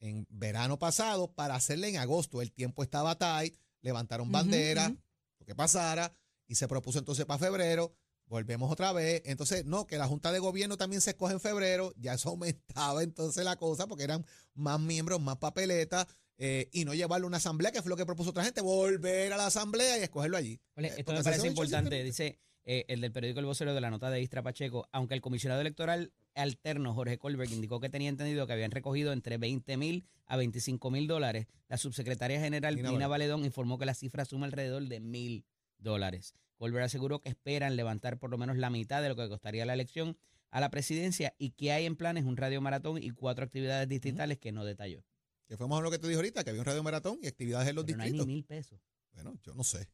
en 0.00 0.26
verano 0.30 0.78
pasado 0.78 1.32
para 1.32 1.54
hacerla 1.54 1.88
en 1.88 1.96
agosto. 1.96 2.42
El 2.42 2.52
tiempo 2.52 2.82
estaba 2.82 3.16
tight, 3.18 3.56
levantaron 3.82 4.26
Ujú, 4.28 4.32
banderas, 4.32 4.90
ujú. 4.90 4.98
lo 5.40 5.46
que 5.46 5.54
pasara, 5.54 6.12
y 6.46 6.54
se 6.56 6.68
propuso 6.68 6.98
entonces 6.98 7.24
para 7.24 7.38
febrero. 7.38 7.92
Volvemos 8.26 8.70
otra 8.72 8.92
vez. 8.92 9.22
Entonces, 9.26 9.64
no, 9.66 9.86
que 9.86 9.98
la 9.98 10.06
Junta 10.08 10.32
de 10.32 10.38
Gobierno 10.38 10.76
también 10.78 11.02
se 11.02 11.10
escoge 11.10 11.34
en 11.34 11.40
febrero. 11.40 11.92
Ya 11.98 12.14
eso 12.14 12.28
aumentaba 12.30 13.02
entonces 13.02 13.44
la 13.44 13.56
cosa 13.56 13.86
porque 13.86 14.04
eran 14.04 14.24
más 14.54 14.80
miembros, 14.80 15.20
más 15.20 15.36
papeletas. 15.36 16.06
eh, 16.38 16.68
y 16.72 16.84
no 16.84 16.94
llevarlo 16.94 17.26
a 17.26 17.28
una 17.28 17.36
asamblea, 17.36 17.70
que 17.72 17.82
fue 17.82 17.90
lo 17.90 17.96
que 17.96 18.06
propuso 18.06 18.30
otra 18.30 18.42
gente, 18.44 18.60
volver 18.62 19.32
a 19.32 19.36
la 19.36 19.46
asamblea 19.46 19.98
y 19.98 20.02
escogerlo 20.02 20.36
allí. 20.36 20.60
Oye, 20.76 20.92
esto 20.96 21.12
me 21.12 21.22
parece 21.22 21.46
importante. 21.46 22.02
Dice 22.02 22.40
eh, 22.64 22.84
el 22.88 23.00
del 23.00 23.12
periódico 23.12 23.38
El 23.40 23.46
Vocero 23.46 23.74
de 23.74 23.80
la 23.80 23.90
nota 23.90 24.10
de 24.10 24.20
Istra 24.20 24.42
Pacheco, 24.42 24.88
aunque 24.92 25.14
el 25.14 25.20
comisionado 25.20 25.60
electoral 25.60 26.12
alterno 26.34 26.94
Jorge 26.94 27.18
Colberg 27.18 27.52
indicó 27.52 27.80
que 27.80 27.88
tenía 27.88 28.08
entendido 28.08 28.46
que 28.46 28.52
habían 28.52 28.70
recogido 28.70 29.12
entre 29.12 29.38
20 29.38 29.76
mil 29.76 30.04
a 30.26 30.36
25 30.36 30.90
mil 30.90 31.06
dólares, 31.06 31.46
la 31.68 31.76
subsecretaria 31.76 32.40
general 32.40 32.74
Lina 32.74 33.06
Valedón 33.08 33.44
informó 33.44 33.78
que 33.78 33.86
la 33.86 33.94
cifra 33.94 34.24
suma 34.24 34.46
alrededor 34.46 34.84
de 34.88 35.00
mil 35.00 35.44
dólares. 35.78 36.34
Colbert 36.56 36.84
aseguró 36.86 37.20
que 37.20 37.28
esperan 37.28 37.76
levantar 37.76 38.18
por 38.18 38.30
lo 38.30 38.38
menos 38.38 38.56
la 38.56 38.70
mitad 38.70 39.02
de 39.02 39.08
lo 39.08 39.16
que 39.16 39.28
costaría 39.28 39.66
la 39.66 39.74
elección 39.74 40.16
a 40.50 40.60
la 40.60 40.70
presidencia 40.70 41.34
y 41.38 41.50
que 41.50 41.72
hay 41.72 41.86
en 41.86 41.96
planes 41.96 42.24
un 42.24 42.36
radio 42.36 42.60
maratón 42.60 43.02
y 43.02 43.10
cuatro 43.10 43.44
actividades 43.44 43.88
distritales 43.88 44.38
que 44.38 44.52
no 44.52 44.64
detalló. 44.64 45.02
Que 45.48 45.56
fuimos 45.56 45.78
a 45.80 45.82
lo 45.82 45.90
que 45.90 45.98
te 45.98 46.06
dije 46.06 46.16
ahorita, 46.16 46.44
que 46.44 46.50
había 46.50 46.62
un 46.62 46.66
radio 46.66 46.82
maratón 46.82 47.18
y 47.22 47.26
actividades 47.26 47.68
en 47.68 47.76
los 47.76 47.84
Pero 47.84 47.98
no 47.98 48.04
hay 48.04 48.10
ni 48.12 48.18
distritos. 48.18 48.26
mil 48.26 48.44
pesos. 48.44 48.80
Bueno, 49.12 49.34
yo 49.42 49.54
no 49.54 49.64
sé. 49.64 49.88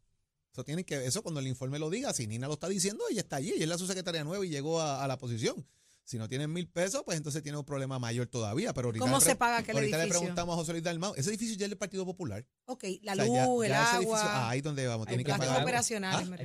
Eso 0.53 0.65
tiene 0.65 0.85
que, 0.85 1.05
eso 1.07 1.23
cuando 1.23 1.41
el 1.41 1.47
informe 1.47 1.79
lo 1.79 1.91
diga, 1.91 2.13
si 2.13 2.27
Nina 2.27 2.47
lo 2.49 2.55
está 2.55 2.69
diciendo, 2.69 3.05
ella 3.11 3.21
está 3.21 3.37
allí, 3.37 3.51
ella 3.51 3.65
es 3.65 3.69
la 3.69 3.79
subsecretaria 3.79 4.25
nueva 4.25 4.45
y 4.45 4.51
llegó 4.51 4.81
a, 4.81 5.03
a 5.05 5.09
la 5.09 5.17
posición. 5.17 5.67
Si 6.09 6.17
no 6.17 6.27
tienen 6.27 6.51
mil 6.51 6.67
pesos, 6.67 7.03
pues 7.05 7.19
entonces 7.19 7.43
tiene 7.43 7.59
un 7.59 7.67
problema 7.67 7.99
mayor 7.99 8.27
todavía. 8.29 8.73
Pero 8.73 8.89
ahorita 8.89 9.05
¿Cómo 9.05 9.19
le 9.19 9.25
se 9.27 9.37
paga 9.37 9.59
aquel 9.59 9.77
Ahorita 9.77 9.99
le 9.99 10.03
edificio? 10.05 10.21
preguntamos 10.21 10.55
a 10.55 10.57
José 10.57 10.73
Luis 10.73 10.83
Dalmau. 10.83 11.13
Ese 11.17 11.29
edificio 11.29 11.55
ya 11.55 11.67
es 11.67 11.71
del 11.71 11.77
Partido 11.77 12.07
Popular. 12.07 12.47
Ok, 12.65 12.85
la 13.03 13.13
O 13.13 13.17
sea, 13.17 13.25
luz, 13.27 13.35
ya- 13.35 13.45
el 13.45 13.69
ya 13.73 13.83
ese 13.83 13.97
edificio- 13.97 14.15
agua, 14.17 14.23
ah, 14.25 14.49
ahí 14.49 14.61
donde 14.63 14.87
vamos. 14.87 15.07
hay 15.07 15.11
Tiene 15.11 15.25
que 15.25 15.39
pagar, 15.39 15.63
operacionales. 15.63 16.27
¿Ah? 16.27 16.31
me 16.31 16.39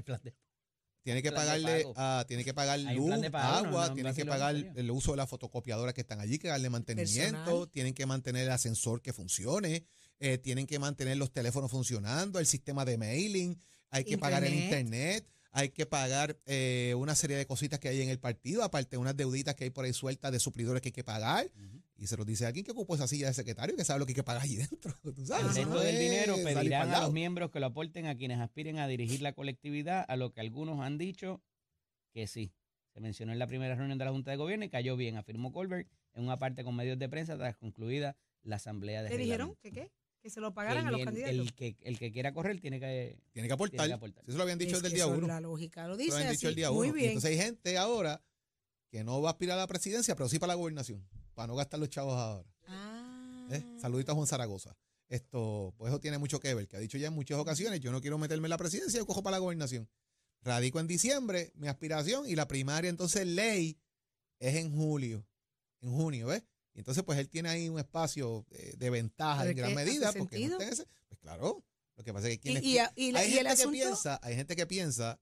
tiene 1.02 1.22
que 1.22 1.32
pagarle, 1.32 1.86
ah, 1.96 2.26
tiene 2.28 2.44
que 2.44 2.54
pagar 2.54 2.78
luz, 2.80 3.10
pago, 3.32 3.68
agua, 3.68 3.88
no, 3.88 3.94
tienen 3.94 4.14
que 4.14 4.26
pagar 4.26 4.54
el 4.56 4.92
uso 4.92 5.12
de 5.12 5.18
las 5.18 5.30
fotocopiadoras 5.30 5.94
que 5.94 6.02
están 6.02 6.20
allí, 6.20 6.40
que 6.40 6.50
darle 6.50 6.70
mantenimiento, 6.70 7.38
Personal. 7.44 7.70
tienen 7.72 7.94
que 7.94 8.06
mantener 8.06 8.44
el 8.44 8.52
ascensor 8.52 9.02
que 9.02 9.12
funcione, 9.14 9.86
eh, 10.20 10.38
tienen 10.40 10.66
que 10.68 10.78
mantener 10.80 11.16
los 11.18 11.32
teléfonos 11.32 11.72
funcionando, 11.72 12.38
el 12.40 12.48
sistema 12.48 12.84
de 12.86 12.98
mailing, 12.98 13.58
hay 13.90 14.04
que 14.04 14.18
pagar 14.18 14.44
el 14.44 14.54
Internet. 14.54 15.26
Hay 15.54 15.70
que 15.70 15.86
pagar 15.86 16.40
eh, 16.48 16.96
una 16.98 17.14
serie 17.14 17.38
de 17.38 17.46
cositas 17.46 17.80
que 17.80 17.88
hay 17.88 18.02
en 18.02 18.10
el 18.10 18.20
partido, 18.20 18.64
aparte 18.64 18.98
unas 18.98 19.16
deuditas 19.16 19.54
que 19.54 19.66
hay 19.66 19.70
por 19.70 19.86
ahí 19.86 19.94
sueltas 19.94 20.32
de 20.32 20.40
suplidores 20.40 20.82
que 20.82 20.90
hay 20.90 20.94
que 20.94 21.04
pagar. 21.04 21.50
Y 21.96 22.08
se 22.08 22.18
los 22.18 22.26
dice 22.26 22.48
alguien 22.48 22.66
que 22.66 22.72
ocupó 22.72 22.96
esa 22.96 23.08
silla 23.08 23.28
de 23.28 23.36
secretario 23.36 23.76
que 23.76 23.86
sabe 23.86 24.00
lo 24.00 24.06
que 24.08 24.12
hay 24.12 24.16
que 24.16 24.24
pagar 24.24 24.42
allí 24.42 24.56
dentro. 24.70 24.94
¿tú 25.04 25.26
sabes? 25.26 25.46
El 25.46 25.52
Eso 25.52 25.60
resto 25.60 25.74
no 25.76 25.80
del 25.80 26.00
dinero 26.00 26.36
pedirán 26.44 26.90
a 26.90 27.02
los 27.02 27.14
miembros 27.14 27.52
que 27.52 27.60
lo 27.60 27.68
aporten 27.68 28.08
a 28.08 28.18
quienes 28.18 28.40
aspiren 28.40 28.80
a 28.80 28.88
dirigir 28.88 29.22
la 29.22 29.34
colectividad, 29.34 30.04
a 30.08 30.16
lo 30.16 30.34
que 30.34 30.42
algunos 30.42 30.80
han 30.80 30.98
dicho 30.98 31.42
que 32.12 32.26
sí. 32.26 32.52
Se 32.94 33.00
mencionó 33.00 33.32
en 33.32 33.40
la 33.40 33.48
primera 33.48 33.76
reunión 33.76 34.00
de 34.00 34.06
la 34.06 34.12
Junta 34.12 34.32
de 34.32 34.38
Gobierno 34.38 34.66
y 34.66 34.70
cayó 34.70 34.98
bien, 34.98 35.18
afirmó 35.18 35.52
Colbert 35.52 35.88
en 36.14 36.24
una 36.24 36.40
parte 36.40 36.64
con 36.64 36.76
medios 36.76 36.98
de 36.98 37.10
prensa 37.10 37.38
tras 37.38 37.56
concluida 37.56 38.16
la 38.42 38.56
asamblea 38.56 39.04
de 39.04 39.10
¿Qué 39.10 39.18
dijeron? 39.18 39.56
¿Qué 39.62 39.72
qué? 39.72 39.92
Que 40.24 40.30
se 40.30 40.40
lo 40.40 40.54
pagaran 40.54 40.88
a 40.88 40.92
los 40.92 41.02
el, 41.02 41.06
candidatos. 41.06 41.36
el 41.36 41.54
que, 41.54 41.76
el 41.82 42.00
que 42.00 42.12
quiera 42.14 42.34
correr 42.34 42.62
tiene 42.62 42.80
que... 42.80 43.20
Tiene 43.34 43.50
que 43.50 43.54
aportar. 43.54 43.80
Tiene 43.80 43.90
que 43.90 43.94
aportar. 43.94 44.24
Eso 44.26 44.38
lo 44.38 44.44
habían 44.44 44.58
dicho 44.58 44.78
Es 44.78 44.82
desde 44.82 44.88
el 44.88 44.94
día 44.94 45.04
eso 45.04 45.14
es 45.14 45.18
uno. 45.18 45.28
La 45.28 45.42
lógica 45.42 45.86
lo 45.86 45.98
dice 45.98 46.12
lo 46.12 46.16
habían 46.16 46.32
dicho 46.32 46.48
así. 46.48 46.48
el 46.48 46.56
día 46.56 46.72
Muy 46.72 46.88
uno. 46.88 46.98
Y 46.98 47.00
bien. 47.02 47.10
entonces 47.12 47.32
hay 47.32 47.38
gente 47.38 47.78
ahora 47.78 48.24
que 48.90 49.04
no 49.04 49.22
va 49.22 49.30
a 49.30 49.32
aspirar 49.34 49.58
a 49.58 49.62
la 49.62 49.68
presidencia, 49.68 50.16
pero 50.16 50.30
sí 50.30 50.40
para 50.40 50.54
la 50.54 50.56
gobernación, 50.56 51.06
para 51.34 51.48
no 51.48 51.56
gastar 51.56 51.78
los 51.80 51.90
chavos 51.90 52.16
ahora. 52.16 52.50
Ah. 52.68 53.48
¿eh? 53.52 53.62
Saludito 53.78 54.14
a 54.14 54.16
Juan 54.16 54.26
Zaragoza. 54.26 54.78
Esto, 55.10 55.74
pues 55.78 55.92
eso 55.92 56.00
tiene 56.00 56.18
mucho 56.18 56.40
que 56.40 56.54
ver, 56.54 56.70
que 56.70 56.78
ha 56.78 56.80
dicho 56.80 56.98
ya 56.98 57.08
en 57.08 57.14
muchas 57.14 57.38
ocasiones, 57.38 57.82
yo 57.82 57.92
no 57.92 58.00
quiero 58.00 58.18
meterme 58.18 58.46
en 58.46 58.52
la 58.52 58.58
presidencia, 58.58 58.98
yo 58.98 59.06
cojo 59.06 59.22
para 59.24 59.36
la 59.36 59.40
gobernación. 59.40 59.90
Radico 60.42 60.80
en 60.80 60.88
diciembre, 60.88 61.52
mi 61.56 61.68
aspiración, 61.68 62.30
y 62.30 62.36
la 62.36 62.48
primaria 62.48 62.90
entonces 62.90 63.28
ley 63.28 63.78
es 64.40 64.56
en 64.56 64.74
julio, 64.74 65.26
en 65.82 65.92
junio, 65.92 66.28
¿ves? 66.28 66.44
Y 66.76 66.80
entonces 66.80 67.04
pues 67.04 67.20
él 67.20 67.30
tiene 67.30 67.50
ahí 67.50 67.70
un 67.70 67.80
espacio 67.80 68.46
eh, 68.52 68.74
de 68.78 68.90
ventaja 68.90 69.40
¿Pero 69.42 69.52
en 69.52 69.58
gran 69.58 69.76
medida. 69.76 70.12
Porque 70.14 70.48
no 70.48 70.60
ese- 70.60 70.88
pues 71.08 71.20
claro, 71.20 71.64
lo 71.96 72.04
que 72.04 72.14
pasa 72.14 72.28
es 72.30 72.40
que 72.40 72.50
Y, 72.50 72.54
quienes 72.54 72.64
y, 72.64 72.78
y, 72.96 73.12
y 73.12 73.16
hay 73.16 73.32
gente 73.32 73.56
que 73.56 73.68
piensa, 73.70 74.20
hay 74.24 74.36
gente 74.36 74.56
que 74.56 74.66
piensa 74.68 75.20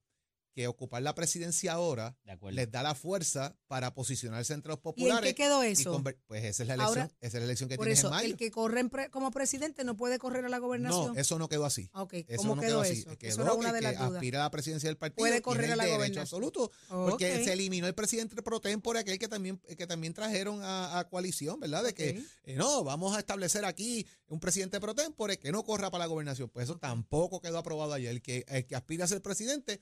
que 0.54 0.68
ocupar 0.68 1.02
la 1.02 1.16
presidencia 1.16 1.74
ahora 1.74 2.16
les 2.52 2.72
da 2.72 2.84
la 2.84 2.96
fuerza 2.96 3.56
para 3.68 3.94
posicionarse 3.94 4.54
entre 4.54 4.70
los 4.70 4.78
¿Y 4.78 4.80
en 4.80 4.84
populares. 4.84 5.30
qué 5.30 5.36
quedó 5.36 5.64
eso? 5.64 6.04
pues 6.28 6.44
esa 6.44 6.64
es 6.64 6.68
la 6.68 6.74
elección, 6.76 7.00
Ahora, 7.00 7.12
esa 7.22 7.28
es 7.38 7.42
la 7.42 7.46
elección 7.46 7.70
que 7.70 7.78
Por 7.78 7.86
tienes 7.86 8.00
eso, 8.00 8.08
en 8.08 8.14
mayo. 8.14 8.28
el 8.28 8.38
que 8.38 8.52
corre 8.52 8.88
pre- 8.90 9.10
como 9.10 9.32
presidente 9.32 9.84
no 9.84 9.96
puede 9.96 10.20
correr 10.20 10.46
a 10.46 10.50
la 10.50 10.58
gobernación. 10.60 11.14
No, 11.14 11.20
eso 11.20 11.40
no 11.40 11.48
quedó 11.50 11.66
así. 11.66 11.90
Ah, 11.94 12.06
Eso 12.12 12.26
¿cómo 12.38 12.56
no 12.56 12.62
quedó, 12.62 12.82
quedó 12.82 12.82
así. 12.82 13.02
eso? 13.02 13.18
Quedó 13.18 13.30
eso 13.32 13.42
era 13.44 13.54
una 13.54 13.68
que 13.70 13.74
de 13.74 13.78
el 13.80 13.84
las 13.84 13.94
que 13.94 13.98
dudas. 14.00 14.14
aspira 14.14 14.40
a 14.40 14.44
la 14.44 14.52
presidencia 14.52 14.90
del 14.90 14.98
partido 14.98 15.18
Puede 15.18 15.32
tiene 15.32 15.42
correr 15.42 15.72
a 15.72 15.76
la 15.76 15.84
derecho 15.84 15.98
gobernación. 15.98 16.22
absoluto. 16.22 16.72
Porque 16.90 17.44
se 17.44 17.54
eliminó 17.54 17.88
el 17.88 17.96
presidente 17.96 18.42
pro 18.42 18.60
tempore, 18.60 19.00
aquel 19.00 19.18
que 19.20 19.28
también, 19.28 19.58
que 19.78 19.88
también 19.88 20.14
trajeron 20.14 20.62
a, 20.64 21.00
a 21.00 21.08
coalición, 21.10 21.60
¿verdad? 21.60 21.84
De 21.84 21.94
que 21.94 22.22
eh, 22.44 22.56
no, 22.56 22.84
vamos 22.84 23.16
a 23.16 23.20
establecer 23.20 23.64
aquí 23.66 24.06
un 24.28 24.40
presidente 24.40 24.80
pro 24.80 24.94
tempore 24.96 25.38
que 25.40 25.52
no 25.52 25.64
corra 25.64 25.90
para 25.92 26.04
la 26.04 26.08
gobernación. 26.08 26.50
Pues 26.50 26.66
eso 26.66 26.78
tampoco 26.78 27.40
quedó 27.42 27.58
aprobado 27.58 27.94
ayer. 27.94 28.12
El 28.12 28.22
que, 28.22 28.46
el 28.48 28.66
que 28.66 28.76
aspira 28.76 29.06
a 29.06 29.08
ser 29.08 29.22
presidente 29.22 29.82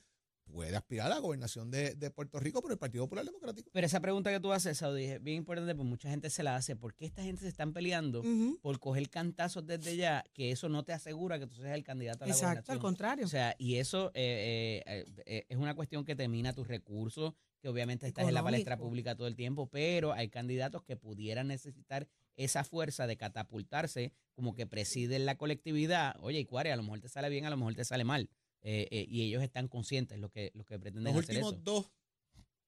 puede 0.50 0.76
aspirar 0.76 1.06
a 1.06 1.14
la 1.14 1.18
gobernación 1.18 1.70
de, 1.70 1.94
de 1.94 2.10
Puerto 2.10 2.38
Rico 2.40 2.60
por 2.60 2.70
el 2.72 2.78
Partido 2.78 3.04
Popular 3.04 3.24
Democrático. 3.24 3.70
Pero 3.72 3.86
esa 3.86 4.00
pregunta 4.00 4.30
que 4.30 4.40
tú 4.40 4.52
haces, 4.52 4.78
Saudi, 4.78 5.04
es 5.04 5.22
bien 5.22 5.38
importante 5.38 5.74
porque 5.74 5.88
mucha 5.88 6.10
gente 6.10 6.28
se 6.30 6.42
la 6.42 6.56
hace. 6.56 6.76
¿Por 6.76 6.94
qué 6.94 7.06
esta 7.06 7.22
gente 7.22 7.42
se 7.42 7.48
están 7.48 7.72
peleando 7.72 8.22
por 8.60 8.78
coger 8.80 9.08
cantazos 9.08 9.66
desde 9.66 9.96
ya? 9.96 10.24
Que 10.34 10.50
eso 10.50 10.68
no 10.68 10.82
te 10.84 10.92
asegura 10.92 11.38
que 11.38 11.46
tú 11.46 11.56
seas 11.56 11.74
el 11.74 11.84
candidato 11.84 12.24
a 12.24 12.26
la 12.26 12.34
Exacto, 12.34 12.48
al 12.72 12.78
gobernación. 12.78 12.78
contrario. 12.80 13.24
O 13.26 13.28
sea, 13.28 13.54
y 13.58 13.76
eso 13.76 14.10
eh, 14.14 14.82
eh, 14.86 15.04
eh, 15.26 15.46
es 15.48 15.56
una 15.56 15.74
cuestión 15.74 16.04
que 16.04 16.16
termina 16.16 16.52
tus 16.52 16.68
recursos, 16.68 17.34
que 17.60 17.68
obviamente 17.68 18.06
estás 18.06 18.26
en 18.26 18.34
la 18.34 18.42
palestra 18.42 18.76
pública 18.76 19.14
todo 19.14 19.26
el 19.26 19.36
tiempo, 19.36 19.68
pero 19.68 20.12
hay 20.12 20.28
candidatos 20.28 20.82
que 20.82 20.96
pudieran 20.96 21.48
necesitar 21.48 22.08
esa 22.36 22.64
fuerza 22.64 23.06
de 23.06 23.16
catapultarse, 23.16 24.12
como 24.34 24.54
que 24.54 24.66
presiden 24.66 25.26
la 25.26 25.36
colectividad. 25.36 26.16
Oye, 26.20 26.38
y 26.40 26.44
Cuare, 26.46 26.72
a 26.72 26.76
lo 26.76 26.82
mejor 26.82 27.00
te 27.00 27.08
sale 27.08 27.28
bien, 27.28 27.44
a 27.44 27.50
lo 27.50 27.58
mejor 27.58 27.74
te 27.74 27.84
sale 27.84 28.04
mal. 28.04 28.30
Eh, 28.62 28.88
eh, 28.90 29.06
y 29.08 29.22
ellos 29.22 29.42
están 29.42 29.68
conscientes 29.68 30.18
lo 30.18 30.30
que, 30.30 30.50
lo 30.54 30.64
que 30.64 30.78
pretenden 30.78 31.14
Los 31.14 31.22
hacer 31.24 31.36
últimos 31.36 31.54
eso. 31.54 31.62
dos 31.62 31.92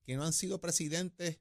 que 0.04 0.16
no 0.16 0.24
han 0.24 0.32
sido 0.32 0.60
presidentes 0.60 1.38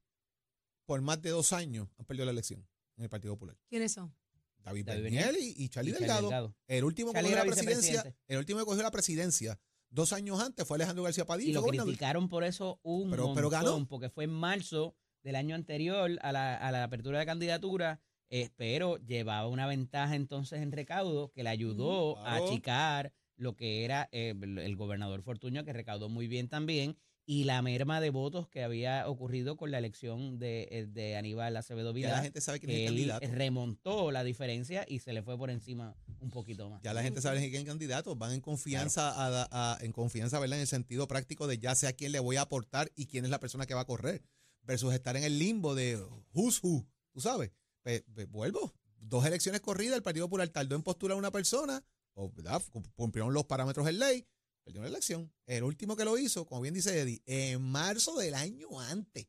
por 0.85 1.01
más 1.01 1.21
de 1.21 1.29
dos 1.29 1.53
años 1.53 1.87
han 1.97 2.05
perdido 2.05 2.25
la 2.25 2.31
elección 2.31 2.67
en 2.97 3.03
el 3.05 3.09
Partido 3.09 3.33
Popular. 3.33 3.57
¿Quiénes 3.69 3.93
son? 3.93 4.13
David, 4.59 4.85
David 4.85 5.03
Bernier 5.03 5.35
y, 5.39 5.53
y 5.63 5.69
Charlie 5.69 5.91
Y 5.91 5.93
Delgado. 5.93 6.21
Delgado. 6.23 6.55
El 6.67 6.83
último 6.83 7.13
que 7.13 7.21
cogió 7.21 7.35
la 7.35 7.45
presidencia, 7.45 8.15
el 8.27 8.37
último 8.37 8.59
que 8.59 8.65
cogió 8.65 8.83
la 8.83 8.91
presidencia 8.91 9.59
dos 9.89 10.13
años 10.13 10.39
antes 10.39 10.67
fue 10.67 10.75
Alejandro 10.77 11.03
García 11.03 11.25
Padilla. 11.25 11.49
Y 11.49 11.53
lo 11.53 11.61
gobernador. 11.61 11.87
criticaron 11.87 12.29
por 12.29 12.43
eso 12.43 12.79
un 12.83 13.09
Pero- 13.09 13.33
pero 13.33 13.49
montón, 13.49 13.63
ganó. 13.73 13.87
porque 13.87 14.09
fue 14.09 14.25
en 14.25 14.31
marzo 14.31 14.95
del 15.23 15.35
año 15.35 15.55
anterior 15.55 16.11
a 16.21 16.31
la, 16.31 16.55
a 16.57 16.71
la 16.71 16.83
apertura 16.83 17.19
de 17.19 17.25
candidatura, 17.25 18.01
eh, 18.29 18.49
pero 18.55 18.97
llevaba 18.97 19.47
una 19.47 19.65
ventaja 19.67 20.15
entonces 20.15 20.61
en 20.61 20.71
recaudo 20.71 21.31
que 21.31 21.43
le 21.43 21.49
ayudó 21.49 22.17
a 22.19 22.23
claro. 22.37 22.45
achicar 22.47 23.13
lo 23.37 23.55
que 23.55 23.83
era 23.85 24.09
eh, 24.11 24.33
el 24.41 24.57
el 24.59 24.75
gobernador 24.75 25.21
Fortuño, 25.23 25.63
que 25.63 25.73
recaudó 25.73 26.09
muy 26.09 26.27
bien 26.27 26.47
también, 26.49 26.95
y 27.25 27.43
la 27.45 27.61
merma 27.61 28.01
de 28.01 28.09
votos 28.09 28.47
que 28.49 28.63
había 28.63 29.07
ocurrido 29.07 29.55
con 29.55 29.69
la 29.71 29.77
elección 29.77 30.39
de, 30.39 30.67
eh, 30.71 30.85
de 30.87 31.15
Aníbal 31.15 31.55
Acevedo 31.55 31.89
Ya 31.91 31.93
Vidal, 31.93 32.11
la 32.13 32.23
gente 32.23 32.41
sabe 32.41 32.59
quién 32.59 32.71
es 32.71 32.75
que 32.77 32.85
el 32.87 32.97
él 32.99 33.07
candidato. 33.09 33.35
remontó 33.35 34.11
la 34.11 34.23
diferencia 34.23 34.85
y 34.87 34.99
se 34.99 35.13
le 35.13 35.21
fue 35.21 35.37
por 35.37 35.49
encima 35.51 35.95
un 36.19 36.29
poquito 36.31 36.69
más. 36.69 36.81
Ya 36.83 36.93
la 36.93 37.03
gente 37.03 37.21
sabe 37.21 37.39
quién 37.39 37.53
es 37.53 37.59
el 37.61 37.65
candidato. 37.67 38.15
Van 38.15 38.33
en 38.33 38.41
confianza, 38.41 39.09
a, 39.11 39.47
a- 39.51 39.77
en 39.83 39.91
confianza, 39.91 40.39
¿verdad? 40.39 40.57
En 40.57 40.61
el 40.61 40.67
sentido 40.67 41.07
práctico 41.07 41.47
de 41.47 41.57
ya 41.59 41.75
sé 41.75 41.87
a 41.87 41.93
quién 41.93 42.11
le 42.11 42.19
voy 42.19 42.35
a 42.37 42.41
aportar 42.41 42.91
y 42.95 43.05
quién 43.05 43.23
es 43.25 43.31
la 43.31 43.39
persona 43.39 43.65
que 43.65 43.75
va 43.75 43.81
a 43.81 43.85
correr. 43.85 44.23
Versus 44.63 44.93
estar 44.93 45.15
en 45.15 45.23
el 45.23 45.39
limbo 45.39 45.73
de 45.75 45.99
who's 46.33 46.59
who. 46.63 46.85
¿Tú 47.11 47.21
sabes? 47.21 47.51
Pe- 47.83 48.03
pe- 48.13 48.25
vuelvo. 48.25 48.73
Dos 48.99 49.25
elecciones 49.25 49.61
corridas, 49.61 49.95
el 49.95 50.03
Partido 50.03 50.25
Popular 50.27 50.47
tardó 50.49 50.75
en 50.75 50.83
postular 50.83 51.15
a 51.15 51.19
una 51.19 51.31
persona, 51.31 51.83
o, 52.13 52.31
¿verdad? 52.31 52.61
Cumplieron 52.95 53.33
los 53.33 53.45
parámetros 53.45 53.87
en 53.87 53.99
ley, 53.99 54.27
perdió 54.63 54.81
la 54.81 54.87
elección. 54.87 55.31
El 55.45 55.63
último 55.63 55.95
que 55.95 56.05
lo 56.05 56.17
hizo, 56.17 56.45
como 56.45 56.61
bien 56.61 56.73
dice 56.73 56.99
Eddie, 56.99 57.21
en 57.25 57.61
marzo 57.61 58.17
del 58.17 58.35
año 58.35 58.79
antes. 58.79 59.27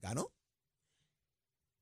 Ganó. 0.00 0.32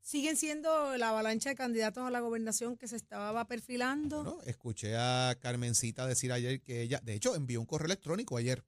¿Siguen 0.03 0.37
siendo 0.37 0.97
la 0.97 1.11
avalancha 1.11 1.51
de 1.51 1.55
candidatos 1.55 2.05
a 2.05 2.11
la 2.11 2.21
gobernación 2.21 2.77
que 2.77 2.89
se 2.89 2.97
estaba 2.97 3.47
perfilando? 3.47 4.25
Bueno, 4.25 4.43
escuché 4.43 4.97
a 4.97 5.37
Carmencita 5.41 6.07
decir 6.07 6.33
ayer 6.33 6.61
que 6.61 6.83
ella, 6.83 7.01
de 7.05 7.15
hecho, 7.15 7.37
envió 7.37 7.61
un 7.61 7.67
correo 7.67 7.87
electrónico 7.87 8.37
ayer 8.37 8.65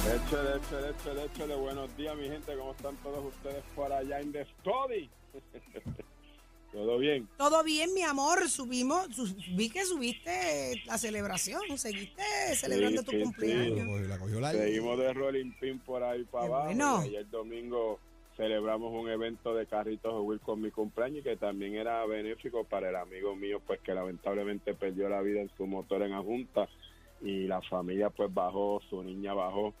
Échale, 0.00 0.56
échale, 0.56 0.90
échale, 0.90 1.24
échale. 1.26 1.54
Buenos 1.54 1.96
días, 1.96 2.16
mi 2.16 2.28
gente. 2.28 2.56
¿Cómo 2.56 2.72
están 2.72 2.96
todos 3.02 3.26
ustedes 3.26 3.62
por 3.76 3.92
allá 3.92 4.20
en 4.20 4.32
The 4.32 4.46
Study? 4.46 5.10
¿Todo 6.72 6.98
bien? 6.98 7.28
Todo 7.36 7.64
bien, 7.64 7.92
mi 7.94 8.02
amor. 8.02 8.48
Subimos, 8.48 9.06
su- 9.14 9.34
vi 9.56 9.70
que 9.70 9.84
subiste 9.84 10.80
la 10.86 10.98
celebración. 10.98 11.60
Seguiste 11.76 12.22
celebrando 12.54 13.00
Sí, 13.00 13.06
tu 13.06 13.10
sí, 13.12 13.22
cumpleaños. 13.22 14.00
La 14.08 14.18
cogió. 14.18 14.40
Seguimos 14.52 14.98
de 14.98 15.12
rolling 15.12 15.52
pin 15.60 15.78
por 15.80 16.02
ahí 16.04 16.24
para 16.24 16.46
abajo. 16.46 16.64
bueno. 16.66 17.02
Y 17.04 17.08
ayer 17.08 17.28
domingo 17.30 17.98
celebramos 18.36 18.92
un 18.94 19.10
evento 19.10 19.54
de 19.54 19.66
carritos 19.66 20.14
de 20.14 20.20
Will 20.20 20.40
con 20.40 20.60
mi 20.62 20.70
cumpleaños 20.70 21.18
y 21.20 21.22
que 21.22 21.36
también 21.36 21.74
era 21.74 22.06
benéfico 22.06 22.64
para 22.64 22.88
el 22.88 22.96
amigo 22.96 23.34
mío, 23.34 23.60
pues 23.66 23.80
que 23.80 23.92
lamentablemente 23.92 24.72
perdió 24.74 25.08
la 25.08 25.20
vida 25.20 25.40
en 25.40 25.50
su 25.56 25.66
motor 25.66 26.02
en 26.02 26.12
Ajunta 26.12 26.68
y 27.20 27.46
la 27.48 27.60
familia 27.62 28.08
pues 28.10 28.32
bajó, 28.32 28.80
su 28.88 29.02
niña 29.02 29.34
bajó. 29.34 29.74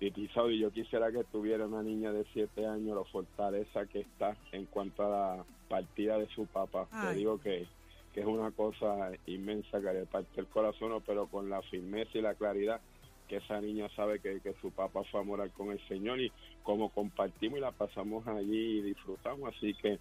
Y 0.00 0.06
y 0.06 0.58
yo 0.58 0.70
quisiera 0.70 1.10
que 1.10 1.24
tuviera 1.24 1.66
una 1.66 1.82
niña 1.82 2.12
de 2.12 2.24
7 2.32 2.66
años, 2.66 2.96
la 2.96 3.04
fortaleza 3.04 3.86
que 3.86 4.00
está 4.00 4.36
en 4.52 4.66
cuanto 4.66 5.04
a 5.04 5.08
la 5.08 5.44
partida 5.68 6.18
de 6.18 6.28
su 6.28 6.46
papá. 6.46 6.86
Ay. 6.92 7.08
Te 7.08 7.14
digo 7.18 7.40
que, 7.40 7.66
que 8.14 8.20
es 8.20 8.26
una 8.26 8.52
cosa 8.52 9.10
inmensa 9.26 9.80
que 9.80 9.92
le 9.92 10.06
parte 10.06 10.40
el 10.40 10.46
corazón, 10.46 11.02
pero 11.04 11.26
con 11.26 11.50
la 11.50 11.62
firmeza 11.62 12.10
y 12.14 12.22
la 12.22 12.34
claridad 12.34 12.80
que 13.28 13.36
esa 13.36 13.60
niña 13.60 13.88
sabe 13.94 14.20
que, 14.20 14.40
que 14.40 14.54
su 14.60 14.70
papá 14.70 15.04
fue 15.04 15.20
a 15.20 15.22
morar 15.22 15.50
con 15.50 15.70
el 15.70 15.80
Señor 15.86 16.18
y 16.18 16.32
como 16.62 16.88
compartimos 16.88 17.58
y 17.58 17.60
la 17.60 17.72
pasamos 17.72 18.26
allí 18.26 18.78
y 18.78 18.82
disfrutamos, 18.82 19.54
así 19.54 19.74
que 19.74 19.98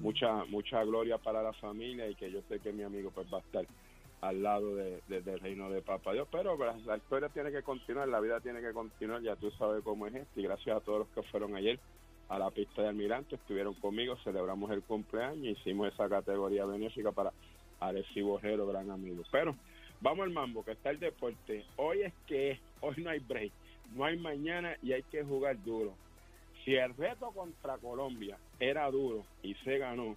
mucha 0.00 0.44
mucha 0.44 0.84
gloria 0.84 1.18
para 1.18 1.42
la 1.42 1.52
familia 1.54 2.08
y 2.08 2.14
que 2.14 2.30
yo 2.30 2.40
sé 2.48 2.60
que 2.60 2.72
mi 2.72 2.84
amigo 2.84 3.10
pues 3.10 3.26
va 3.32 3.38
a 3.38 3.40
estar 3.40 3.66
al 4.20 4.42
lado 4.42 4.74
de, 4.74 5.00
del 5.08 5.40
reino 5.40 5.70
de 5.70 5.80
Papá 5.80 6.12
Dios, 6.12 6.26
pero 6.30 6.56
la, 6.56 6.96
historia 6.96 7.28
tiene 7.28 7.52
que 7.52 7.62
continuar, 7.62 8.08
la 8.08 8.20
vida 8.20 8.40
tiene 8.40 8.60
que 8.60 8.72
continuar, 8.72 9.22
ya 9.22 9.36
tú 9.36 9.50
sabes 9.52 9.82
cómo 9.84 10.06
es 10.06 10.14
esto 10.14 10.40
y 10.40 10.42
gracias 10.42 10.76
a 10.76 10.80
todos 10.80 11.00
los 11.00 11.08
que 11.08 11.22
fueron 11.30 11.54
ayer 11.54 11.78
a 12.28 12.38
la 12.38 12.50
pista 12.50 12.82
de 12.82 12.88
Almirante, 12.88 13.36
estuvieron 13.36 13.74
conmigo, 13.74 14.16
celebramos 14.24 14.70
el 14.70 14.82
cumpleaños, 14.82 15.58
hicimos 15.58 15.92
esa 15.92 16.08
categoría 16.08 16.66
benéfica 16.66 17.12
para 17.12 17.32
Arecibo 17.80 18.34
Ojero, 18.34 18.66
gran 18.66 18.90
amigo. 18.90 19.22
Pero 19.30 19.54
vamos 20.00 20.24
al 20.24 20.30
mambo, 20.30 20.64
que 20.64 20.72
está 20.72 20.90
el 20.90 20.98
deporte. 20.98 21.64
Hoy 21.76 22.02
es 22.02 22.12
que 22.26 22.60
hoy 22.80 22.96
no 22.98 23.10
hay 23.10 23.20
break, 23.20 23.52
no 23.94 24.04
hay 24.04 24.18
mañana 24.18 24.76
y 24.82 24.92
hay 24.92 25.04
que 25.04 25.22
jugar 25.22 25.56
duro. 25.64 25.94
Si 26.64 26.74
el 26.74 26.94
reto 26.96 27.30
contra 27.30 27.78
Colombia 27.78 28.36
era 28.60 28.90
duro 28.90 29.24
y 29.42 29.54
se 29.64 29.78
ganó, 29.78 30.14